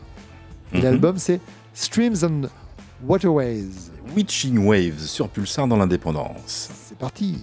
[0.74, 0.82] Mhm.
[0.82, 1.40] l'album, c'est
[1.72, 2.42] Streams and
[3.06, 3.64] Waterways.
[4.14, 6.68] Witching Waves sur Pulsar dans l'indépendance.
[6.88, 7.38] C'est parti.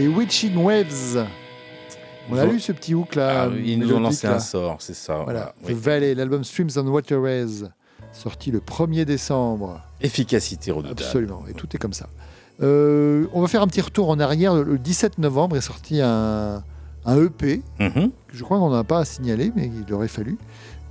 [0.00, 1.26] Les Witching Waves.
[2.30, 3.50] On a lu ce petit hook là.
[3.50, 4.36] Ah ils nous ont lancé là.
[4.36, 5.24] un sort, c'est ça.
[5.24, 5.54] Voilà.
[5.62, 5.74] Oui.
[5.74, 7.64] The Valley, l'album Streams and Waterways,
[8.10, 9.78] sorti le 1er décembre.
[10.00, 11.02] Efficacité redoutable.
[11.02, 12.08] Absolument, et tout est comme ça.
[12.62, 14.54] Euh, on va faire un petit retour en arrière.
[14.54, 16.64] Le 17 novembre est sorti un,
[17.04, 17.60] un EP.
[17.78, 18.10] Mhm.
[18.32, 20.38] Je crois qu'on n'en a pas à signaler, mais il aurait fallu.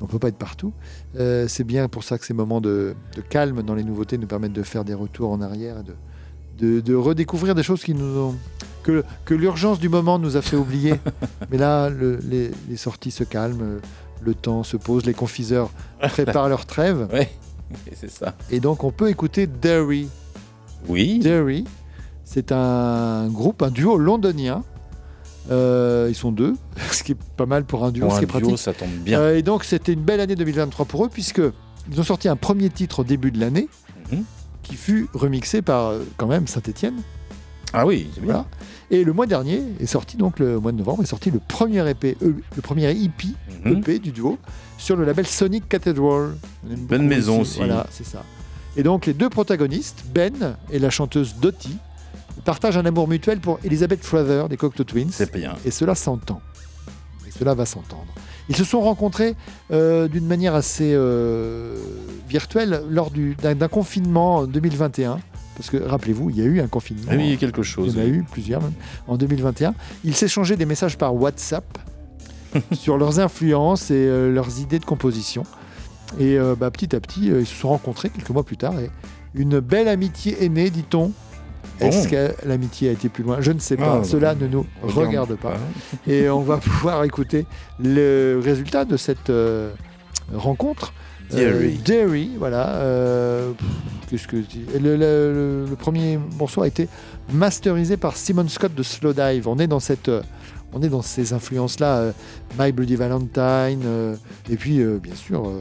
[0.01, 0.71] On ne peut pas être partout.
[1.17, 4.27] Euh, c'est bien pour ça que ces moments de, de calme dans les nouveautés nous
[4.27, 5.83] permettent de faire des retours en arrière et
[6.61, 8.35] de, de, de redécouvrir des choses qui nous ont,
[8.89, 10.95] que, que l'urgence du moment nous a fait oublier.
[11.51, 13.79] mais là, le- les, les sorties se calment,
[14.21, 17.07] le temps se pose, les confiseurs préparent leur trêve.
[17.13, 17.27] Oui,
[17.93, 18.35] c'est ça.
[18.49, 20.07] Et donc on peut écouter Derry.
[20.87, 21.19] Oui.
[21.19, 21.65] Derry,
[22.23, 24.63] c'est un groupe, un duo londonien.
[25.51, 26.55] Euh, ils sont deux,
[26.91, 28.59] ce qui est pas mal pour un duo, Pour ce un qui est duo, pratique.
[28.59, 29.19] ça tombe bien.
[29.19, 31.41] Euh, et donc c'était une belle année 2023 pour eux, puisque
[31.91, 33.67] ils ont sorti un premier titre au début de l'année,
[34.11, 34.23] Mhm.
[34.63, 36.95] qui fut remixé par euh, quand même Saint-Étienne.
[37.73, 38.45] Ah oui, c'est bien.
[38.91, 41.87] Et le mois dernier est sorti, donc le mois de novembre, est sorti le premier
[41.89, 43.27] EP, euh, le premier EP,
[43.65, 43.77] Mhm.
[43.77, 44.37] EP du duo
[44.77, 46.35] sur le label Sonic Cathedral.
[46.63, 47.57] Bonne maison aussi.
[47.57, 48.23] Voilà, c'est ça.
[48.77, 51.77] Et donc les deux protagonistes, Ben et la chanteuse Dottie,
[52.45, 55.09] partagent un amour mutuel pour Elizabeth Frather des Cocteau Twins.
[55.11, 55.55] C'est bien.
[55.65, 56.41] Et cela s'entend.
[57.27, 58.07] Et cela va s'entendre.
[58.47, 59.35] Ils se sont rencontrés
[59.71, 61.75] euh, d'une manière assez euh,
[62.27, 65.19] virtuelle lors du- d'un d'un confinement en 2021.
[65.59, 67.03] Parce que rappelez-vous, il y a eu un confinement.
[67.11, 67.95] Ah oui, il y a quelque chose.
[67.95, 68.71] Il y en a eu plusieurs même,
[69.09, 69.73] en 2021.
[70.05, 71.65] Ils s'échangeaient des messages par WhatsApp
[72.71, 75.43] sur leurs influences et euh, leurs idées de composition.
[76.17, 78.79] Et euh, bah, petit à petit, euh, ils se sont rencontrés quelques mois plus tard.
[78.79, 78.89] Et
[79.35, 81.11] une belle amitié est née, dit-on.
[81.81, 82.09] Est-ce Bon.
[82.11, 83.41] que l'amitié a été plus loin?
[83.41, 83.99] Je ne sais pas.
[83.99, 85.49] Ah, Cela bah, ne nous regarde regarde pas.
[85.51, 86.11] pas.
[86.11, 87.45] Et on va pouvoir écouter
[87.83, 89.29] le résultat de cette
[90.33, 90.93] rencontre.
[91.31, 91.73] Derry.
[91.83, 92.79] Derry, voilà.
[94.09, 96.87] Pff, Qu'est-ce que je dis le, le- le- le premier morceau a été
[97.31, 99.47] masterisé par Simon Scott de Slowdive.
[99.47, 100.21] On est dans cette, euh,
[100.73, 102.11] on est dans ces influences-là, euh,
[102.59, 104.15] My Bloody Valentine, euh,
[104.49, 105.51] et puis euh, bien sûr.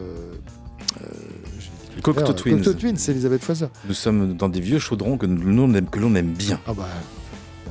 [2.02, 2.56] Cocteau Twins.
[2.56, 3.66] Cocteau Twins, c'est Elisabeth Fraser.
[3.86, 6.60] Nous sommes dans des vieux chaudrons que l'on aime, que l'on aime bien.
[6.66, 6.86] Ah bah,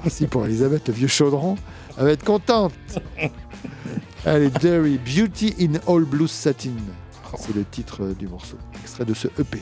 [0.04, 1.56] merci pour Elisabeth, le vieux chaudron.
[1.98, 2.74] Elle va être contente.
[4.26, 6.72] Allez, Derry, Beauty in All Blue Satin.
[7.38, 9.60] C'est le titre du morceau, extrait de ce EP.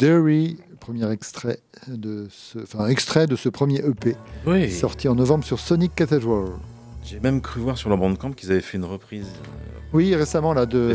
[0.00, 4.16] Derry, premier extrait de ce, enfin, extrait de ce premier EP,
[4.46, 4.70] Oui.
[4.70, 6.46] sorti en novembre sur Sonic Cathedral.
[7.04, 10.54] J'ai même cru voir sur leur bandcamp qu'ils avaient fait une reprise euh, Oui, récemment
[10.54, 10.94] là de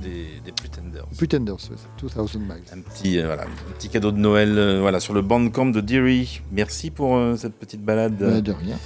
[0.00, 1.06] des, des Pretenders.
[1.16, 2.50] Pretenders, c'est 2000 Miles.
[2.72, 5.80] Un petit, euh, voilà, un petit cadeau de Noël euh, voilà, sur le bandcamp de
[5.80, 6.40] Deary.
[6.52, 8.16] Merci pour euh, cette petite balade.
[8.16, 8.76] De rien.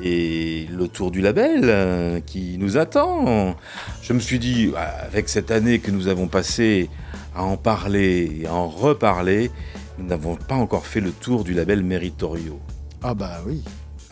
[0.00, 3.56] Et le tour du label euh, qui nous attend.
[4.00, 6.88] Je me suis dit, avec cette année que nous avons passée
[7.34, 9.50] à en parler et à en reparler,
[9.98, 12.60] nous n'avons pas encore fait le tour du label Meritorio.
[13.02, 13.62] Ah bah oui.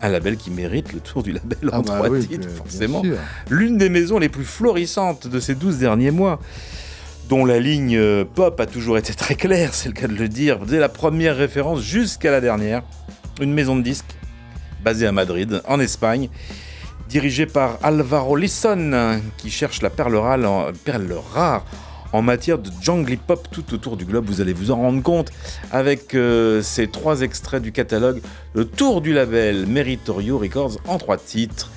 [0.01, 3.03] Un label qui mérite le tour du label Ah en bah trois oui, titres, forcément.
[3.49, 6.39] L'une des maisons les plus florissantes de ces 12 derniers mois,
[7.29, 10.27] dont la ligne euh, pop a toujours été très claire, c'est le cas de le
[10.27, 12.81] dire, dès la première référence jusqu'à la dernière.
[13.39, 14.15] Une maison de disques
[14.83, 16.29] basée à Madrid, en Espagne,
[17.07, 21.65] dirigée par Alvaro Lisson, qui cherche la perle rare en, perle rare
[22.13, 24.25] en matière de jungle pop tout autour du globe.
[24.25, 25.31] Vous allez vous en rendre compte
[25.71, 28.21] avec euh, ces trois extraits du catalogue,
[28.53, 31.71] le tour du label Meritorio Records en trois titres.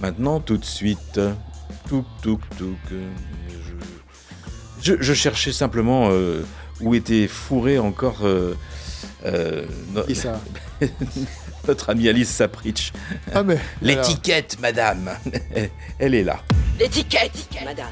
[0.00, 1.20] Maintenant, tout de suite,
[1.88, 2.76] touk touk touk.
[2.92, 3.08] euh,
[4.82, 6.42] Je, cherchais simplement euh,
[6.80, 8.54] où était fourré encore euh,
[9.24, 9.64] euh,
[10.14, 10.40] ça
[11.66, 12.92] notre amie Alice Sapritch.
[13.34, 15.10] Ah mais L'étiquette, madame,
[15.98, 16.40] elle est là.
[16.78, 17.86] L'étiquette, madame.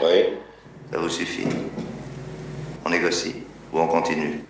[0.00, 0.24] Oui,
[0.92, 1.46] ça vous suffit.
[2.84, 3.42] On négocie
[3.72, 4.44] ou on continue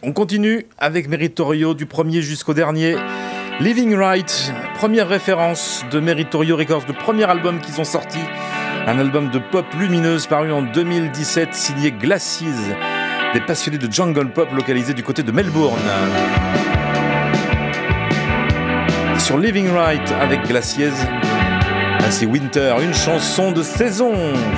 [0.00, 2.94] On continue avec Meritorio du premier jusqu'au dernier.
[3.58, 8.20] Living Right, première référence de Meritorio Records, le premier album qu'ils ont sorti.
[8.86, 12.76] Un album de pop lumineuse paru en 2017, signé Glaciers,
[13.34, 15.80] des passionnés de jungle pop localisés du côté de Melbourne.
[19.18, 20.92] Sur Living Right avec Glaciers,
[22.00, 24.12] ah, c'est Winter, une chanson de saison.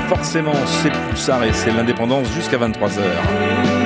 [0.08, 3.79] Forcément, c'est Pulsar et c'est l'indépendance jusqu'à 23h.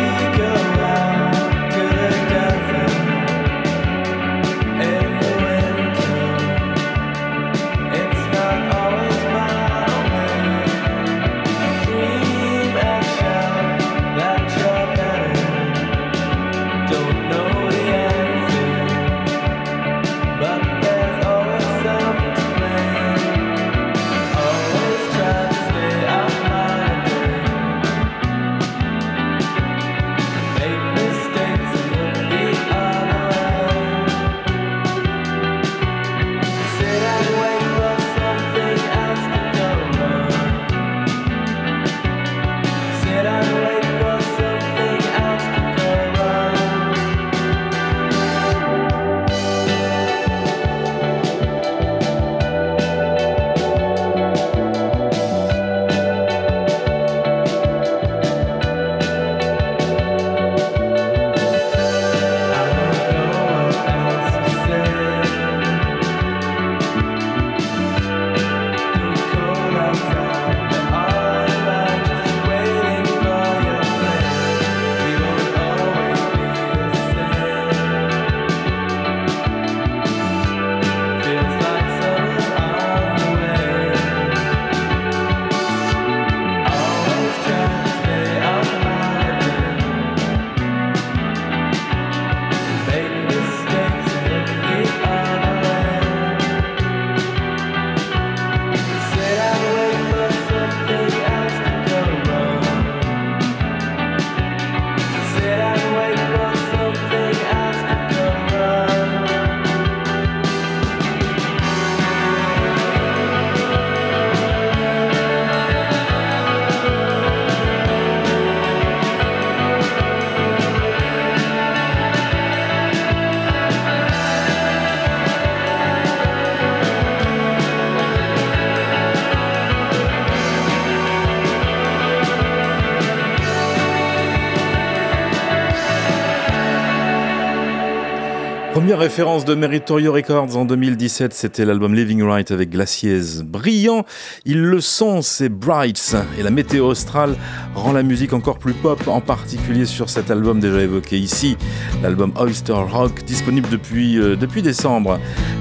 [138.94, 143.42] Première référence de Meritorio Records en 2017, c'était l'album Living Right avec Glaciers.
[143.42, 144.04] Brillant,
[144.44, 146.14] ils le sont, ces Brights.
[146.38, 147.34] Et la météo australe
[147.74, 151.56] rend la musique encore plus pop, en particulier sur cet album déjà évoqué ici,
[152.04, 155.18] l'album Oyster Rock, disponible depuis, euh, depuis décembre.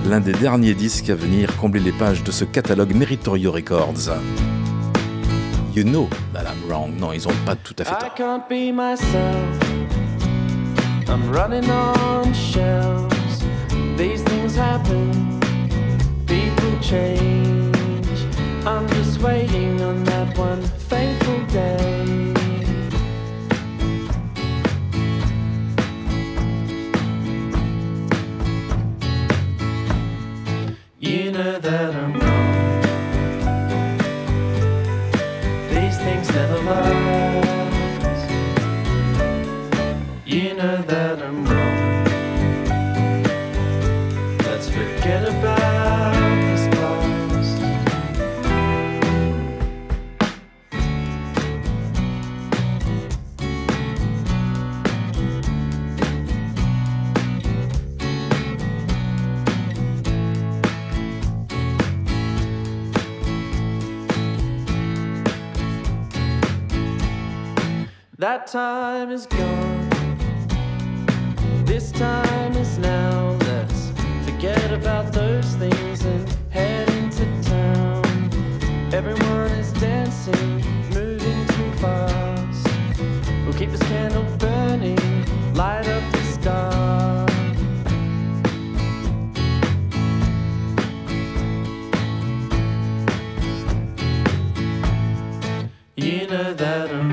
[0.08, 4.12] L'un des derniers disques à venir combler les pages de ce catalogue Meritorio Records.
[5.76, 7.00] You know that I'm wrong.
[7.00, 8.16] Non, ils ont pas tout à fait I tort.
[8.16, 9.10] can't be myself.
[11.10, 13.13] I'm running on shelves.
[13.96, 15.40] These things happen.
[16.26, 18.20] People change.
[18.66, 22.34] I'm just waiting on that one fateful day.
[31.00, 32.82] You know that I'm wrong.
[35.70, 38.32] These things never last.
[40.26, 41.53] You know that I'm wrong.
[68.24, 69.90] That time is gone.
[71.66, 73.38] This time is now.
[73.42, 73.92] Let's
[74.24, 78.30] forget about those things and head into town.
[78.94, 80.64] Everyone is dancing,
[80.94, 82.66] moving too fast.
[83.44, 84.96] We'll keep this candle burning,
[85.54, 87.28] light up the sky.
[95.98, 97.13] You know that I'm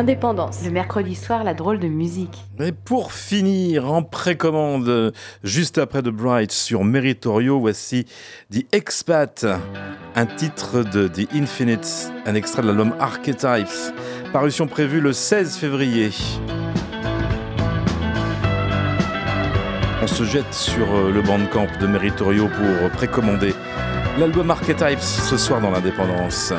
[0.00, 0.64] L'indépendance.
[0.64, 2.46] Le mercredi soir, la drôle de musique.
[2.58, 5.12] Et pour finir, en précommande,
[5.44, 8.06] juste après The Bright sur Meritorio, voici
[8.50, 9.44] The Expat,
[10.14, 13.92] un titre de The Infinites, un extrait de l'album Archetypes,
[14.32, 16.08] parution prévue le 16 février.
[20.02, 23.52] On se jette sur euh, le bandcamp de Meritorio pour précommander
[24.18, 26.54] l'album Archetypes ce soir dans l'Indépendance.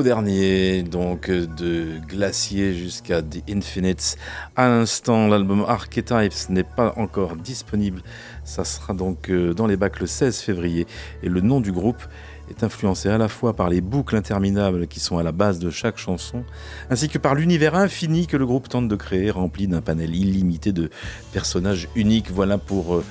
[0.00, 4.16] Dernier, donc de Glacier jusqu'à The Infinite.
[4.56, 8.00] À l'instant, l'album Archetypes n'est pas encore disponible.
[8.44, 10.86] Ça sera donc euh, dans les bacs le 16 février.
[11.22, 12.02] Et le nom du groupe
[12.48, 15.70] est influencé à la fois par les boucles interminables qui sont à la base de
[15.70, 16.44] chaque chanson,
[16.90, 20.72] ainsi que par l'univers infini que le groupe tente de créer, rempli d'un panel illimité
[20.72, 20.90] de
[21.32, 22.30] personnages uniques.
[22.30, 23.04] Voilà pour euh,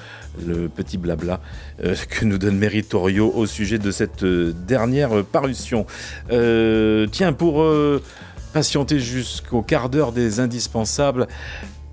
[0.45, 1.39] le petit blabla
[1.83, 5.85] euh, que nous donne Meritorio au sujet de cette euh, dernière parution.
[6.31, 7.63] Euh, tiens, pour
[8.53, 11.27] patienter jusqu'au quart d'heure des indispensables,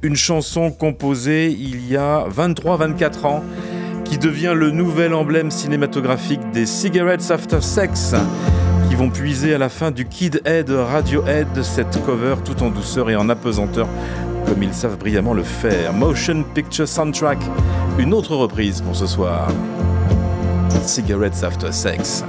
[0.03, 3.45] une chanson composée il y a 23-24 ans
[4.05, 8.15] qui devient le nouvel emblème cinématographique des Cigarettes After Sex
[8.89, 13.11] qui vont puiser à la fin du Kid Head Radiohead cette cover tout en douceur
[13.11, 13.87] et en apesanteur
[14.49, 15.93] comme ils savent brillamment le faire.
[15.93, 17.39] Motion Picture Soundtrack,
[17.99, 19.49] une autre reprise pour ce soir.
[20.85, 22.25] Cigarettes After Sex.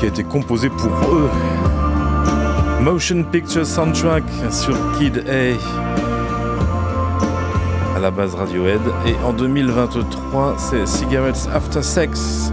[0.00, 1.28] Qui a été composée pour eux.
[2.82, 5.54] Motion Picture Soundtrack sur Kid A.
[7.96, 8.80] À la base Radiohead.
[9.06, 12.50] Et en 2023, c'est Cigarettes After Sex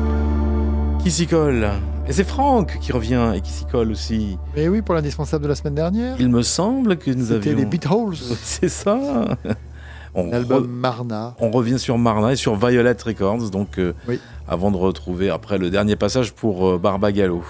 [1.01, 1.69] qui s'y colle.
[2.09, 4.37] Et c'est Franck qui revient et qui s'y colle aussi.
[4.57, 6.15] Et oui, pour l'indispensable de la semaine dernière.
[6.19, 7.43] Il me semble que nous avions.
[7.43, 8.15] C'était les Beatholes.
[8.43, 8.97] C'est ça.
[10.13, 11.35] On L'album re- Marna.
[11.39, 14.19] On revient sur Marna et sur Violet Records, donc euh, Oui.
[14.47, 17.43] Avant de retrouver après le dernier passage pour euh, Barbagallo.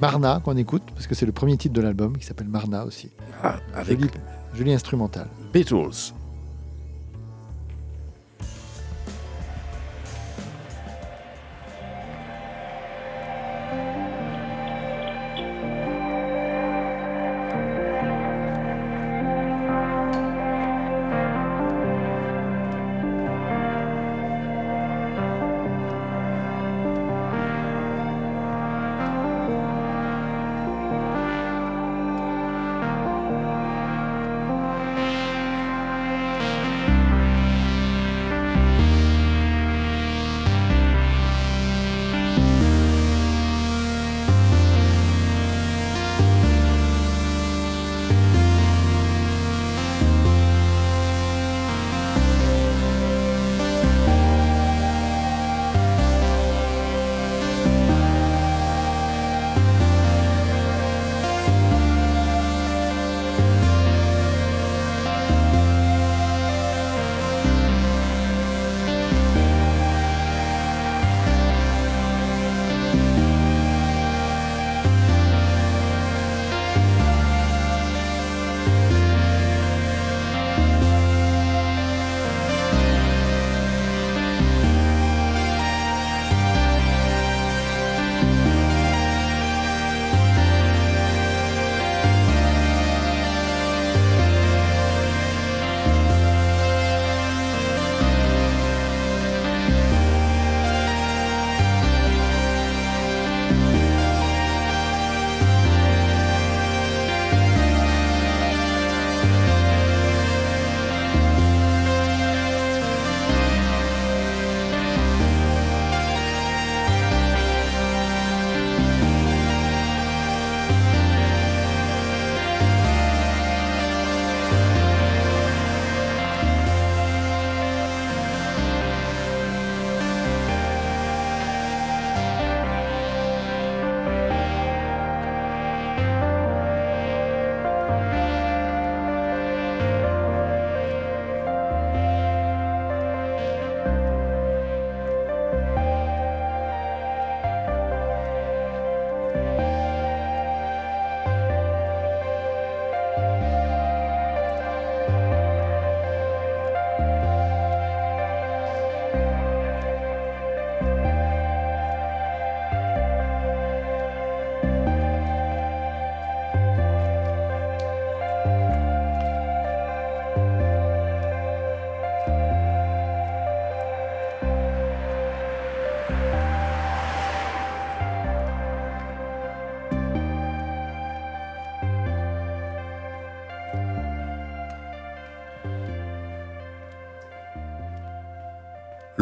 [0.00, 3.10] Marna qu'on écoute, parce que c'est le premier titre de l'album qui s'appelle Marna aussi.
[3.42, 4.10] Ah, avec Joli,
[4.54, 5.28] joli instrumental.
[5.52, 6.12] Beatles.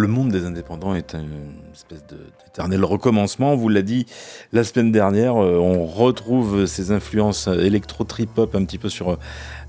[0.04, 2.04] Le monde des indépendants est une espèce
[2.44, 3.54] d'éternel recommencement.
[3.54, 4.04] On vous l'a dit
[4.52, 9.16] la semaine dernière, euh, on retrouve ces influences électro-trip-hop un petit peu sur euh,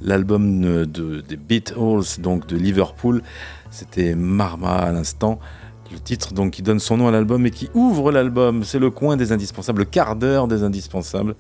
[0.02, 3.22] l'album de, de- des Beatles, donc de Liverpool.
[3.72, 5.40] C'était Marma à l'instant.
[5.94, 8.90] Le titre donc qui donne son nom à l'album et qui ouvre l'album, c'est le
[8.90, 11.36] coin des indispensables, le quart d'heure des indispensables,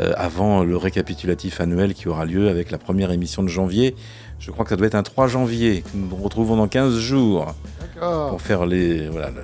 [0.00, 3.94] euh, avant le récapitulatif annuel qui aura lieu avec la première émission de janvier.
[4.38, 6.98] Je crois que ça doit être un 3 janvier, que nous nous retrouvons dans 15
[6.98, 7.54] jours
[8.28, 9.42] pour faire les, voilà, le,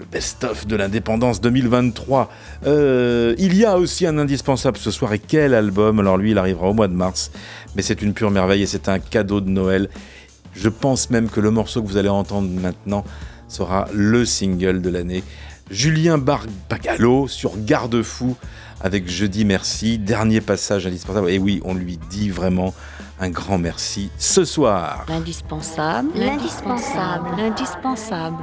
[0.00, 2.30] le best-of de l'indépendance 2023.
[2.66, 6.00] Euh, il y a aussi un indispensable ce soir, et quel album?
[6.00, 7.30] Alors lui, il arrivera au mois de mars,
[7.76, 9.88] mais c'est une pure merveille et c'est un cadeau de Noël.
[10.54, 13.04] Je pense même que le morceau que vous allez entendre maintenant
[13.46, 15.22] sera le single de l'année.
[15.70, 18.36] Julien Barbagallo sur Garde-fou
[18.80, 21.30] avec Jeudi Merci, dernier passage indispensable.
[21.30, 22.74] Et oui, on lui dit vraiment
[23.20, 25.04] un grand merci ce soir.
[25.08, 28.38] L'indispensable, l'indispensable, l'indispensable.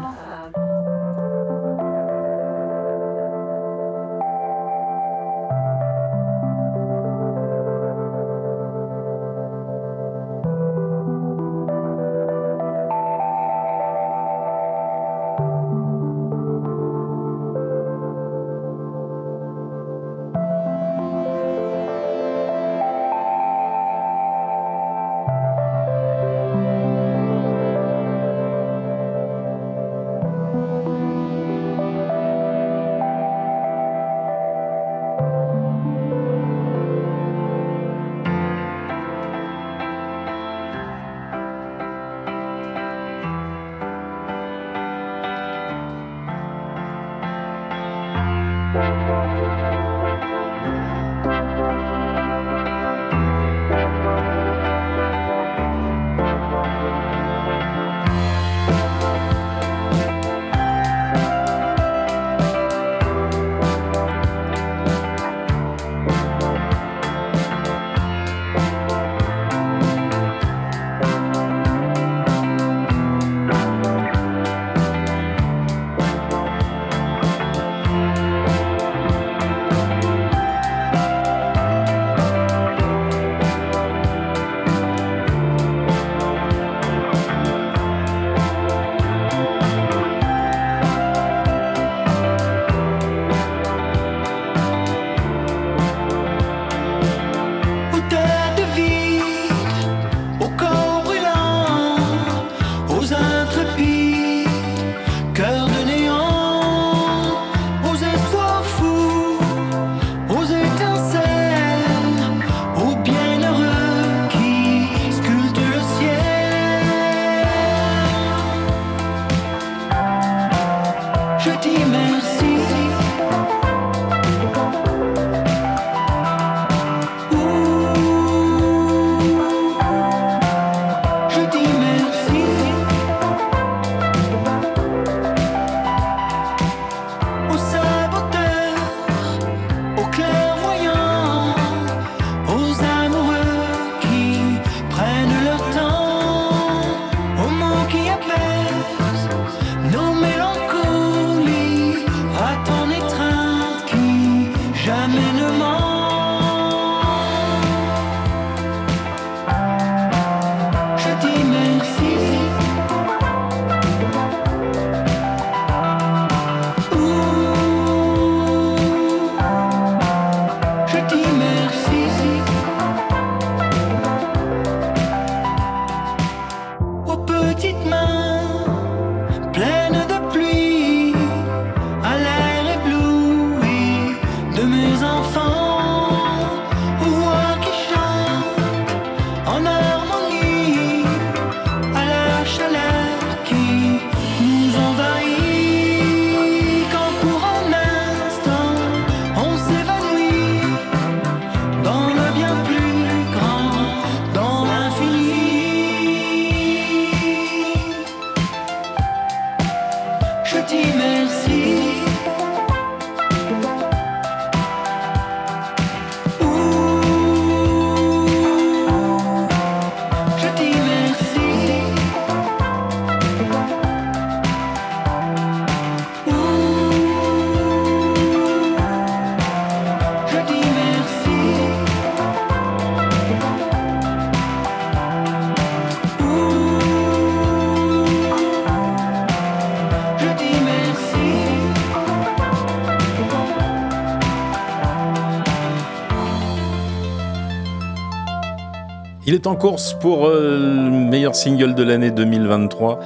[249.48, 253.00] En course pour euh, le meilleur single de l'année 2023.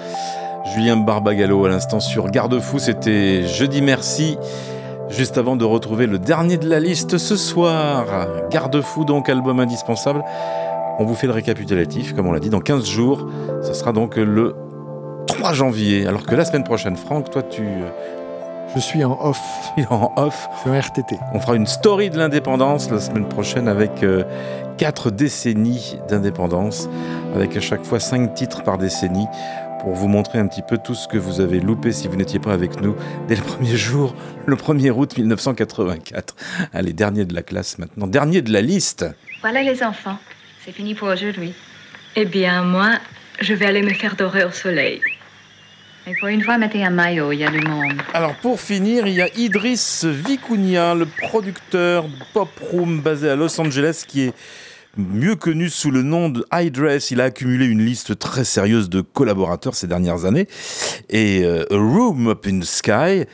[0.74, 4.40] Julien Barbagallo à l'instant sur Garde-fou, c'était Jeudi Merci.
[5.10, 8.06] Juste avant de retrouver le dernier de la liste ce soir,
[8.50, 10.24] Garde-fou donc album indispensable.
[10.98, 13.28] On vous fait le récapitulatif, comme on l'a dit, dans 15 jours.
[13.62, 14.56] Ce sera donc le
[15.28, 16.08] 3 janvier.
[16.08, 17.64] Alors que la semaine prochaine, Franck, toi tu...
[18.76, 19.40] Je suis en off.
[19.78, 20.48] Il est en off.
[20.56, 21.16] Je suis en RTT.
[21.34, 24.24] On fera une story de l'indépendance la semaine prochaine avec euh,
[24.78, 26.90] quatre décennies d'indépendance,
[27.36, 29.28] avec à chaque fois cinq titres par décennie,
[29.82, 32.40] pour vous montrer un petit peu tout ce que vous avez loupé si vous n'étiez
[32.40, 32.96] pas avec nous
[33.28, 34.16] dès le premier jour,
[34.46, 36.36] le 1er août 1984.
[36.74, 39.06] Allez, dernier de la classe maintenant, dernier de la liste.
[39.42, 40.18] Voilà les enfants,
[40.64, 41.54] c'est fini pour aujourd'hui.
[42.16, 42.92] Eh bien, moi,
[43.42, 45.02] je vais aller me faire dorer au soleil.
[46.20, 47.94] Pour une fois, mettez un maillot, il y a du monde.
[48.14, 53.60] Alors pour finir, il y a Idriss Vicuña, le producteur pop room basé à Los
[53.60, 54.34] Angeles qui est
[54.98, 57.12] mieux connu sous le nom de iDress.
[57.12, 60.48] Il a accumulé une liste très sérieuse de collaborateurs ces dernières années.
[61.10, 63.26] Et euh, A Room Up in the Sky,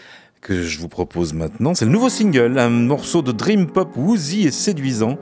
[0.41, 4.45] que je vous propose maintenant, c'est le nouveau single, un morceau de dream pop woozy
[4.47, 5.17] et séduisant.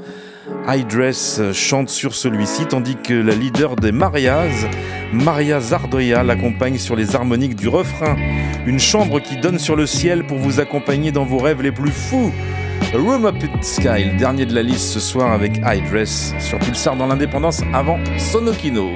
[0.67, 4.67] iDress chante sur celui-ci, tandis que la leader des Marias,
[5.13, 8.15] Maria Zardoya, l'accompagne sur les harmoniques du refrain.
[8.65, 11.91] Une chambre qui donne sur le ciel pour vous accompagner dans vos rêves les plus
[11.91, 12.31] fous.
[12.93, 16.59] A Room Up in Sky, le dernier de la liste ce soir avec iDress sur
[16.59, 18.91] Pulsar dans l'indépendance avant Sonokino.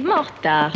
[0.00, 0.72] En retard.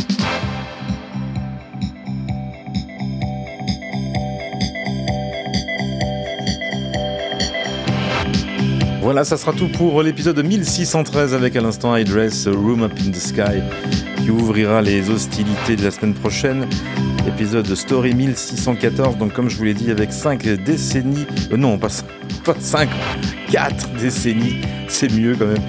[9.01, 13.11] Voilà, ça sera tout pour l'épisode 1613 avec à l'instant I Dress Room Up in
[13.11, 13.63] the Sky
[14.23, 16.67] qui ouvrira les hostilités de la semaine prochaine.
[17.27, 21.89] Épisode Story 1614, donc comme je vous l'ai dit, avec 5 décennies, euh, non, pas
[21.89, 22.89] 5,
[23.51, 25.63] 4 décennies, c'est mieux quand même,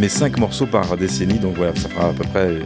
[0.00, 2.58] mais 5 morceaux par décennie, donc voilà, ça fera à peu près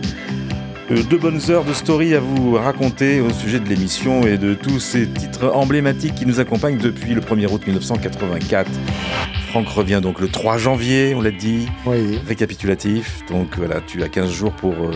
[0.90, 4.80] deux bonnes heures de story à vous raconter au sujet de l'émission et de tous
[4.80, 8.70] ces titres emblématiques qui nous accompagnent depuis le 1er août 1984.
[9.50, 11.68] Franck revient donc le 3 janvier, on l'a dit.
[11.86, 12.18] Oui.
[12.26, 13.20] Récapitulatif.
[13.30, 14.94] Donc voilà, tu as 15 jours pour euh,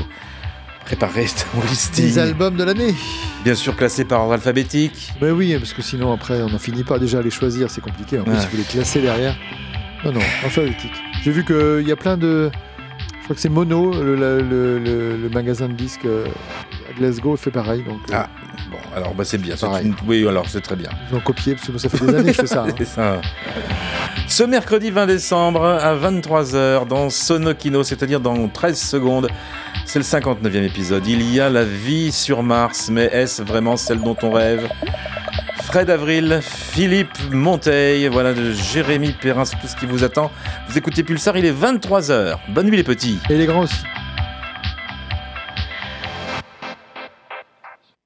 [0.86, 2.05] préparer ton listing.
[2.06, 2.94] Les albums de l'année.
[3.44, 5.12] Bien sûr classés par ordre alphabétique.
[5.20, 7.81] Ben oui, parce que sinon après on n'en finit pas déjà à les choisir, c'est
[7.82, 8.19] compliqué.
[8.19, 8.39] En plus, Ouais.
[8.43, 9.36] il faut les classer derrière.
[10.05, 10.93] Non, non, alphabétique.
[11.23, 12.51] J'ai vu qu'il y a plein de.
[13.32, 16.26] Crois que c'est Mono, le, le- le- le- le magasin de disques euh,
[16.90, 17.82] à Glasgow, fait pareil.
[17.82, 18.28] Donc, euh, Ah,
[18.70, 19.54] bon, alors bah, c'est bien.
[19.82, 20.90] une- Oui, alors c'est très bien.
[21.10, 22.64] Ils ont copié, parce que ça fait des années que je fais ça.
[22.68, 22.84] hein.
[22.84, 23.20] Ça.
[24.28, 29.28] Ce mercredi 20 décembre à 23h dans Sonokino, c'est-à-dire dans 13 secondes,
[29.86, 31.06] c'est le 59e épisode.
[31.06, 34.68] Il y a la vie sur Mars, mais est-ce vraiment celle dont on rêve?
[35.73, 40.31] Fred Avril, Philippe Monteil, voilà de Jérémy Perrin, tout ce qui vous attend.
[40.69, 42.36] Vous écoutez Pulsar, il est 23h.
[42.51, 43.19] Bonne nuit les petits.
[43.31, 43.82] Et les grands aussi.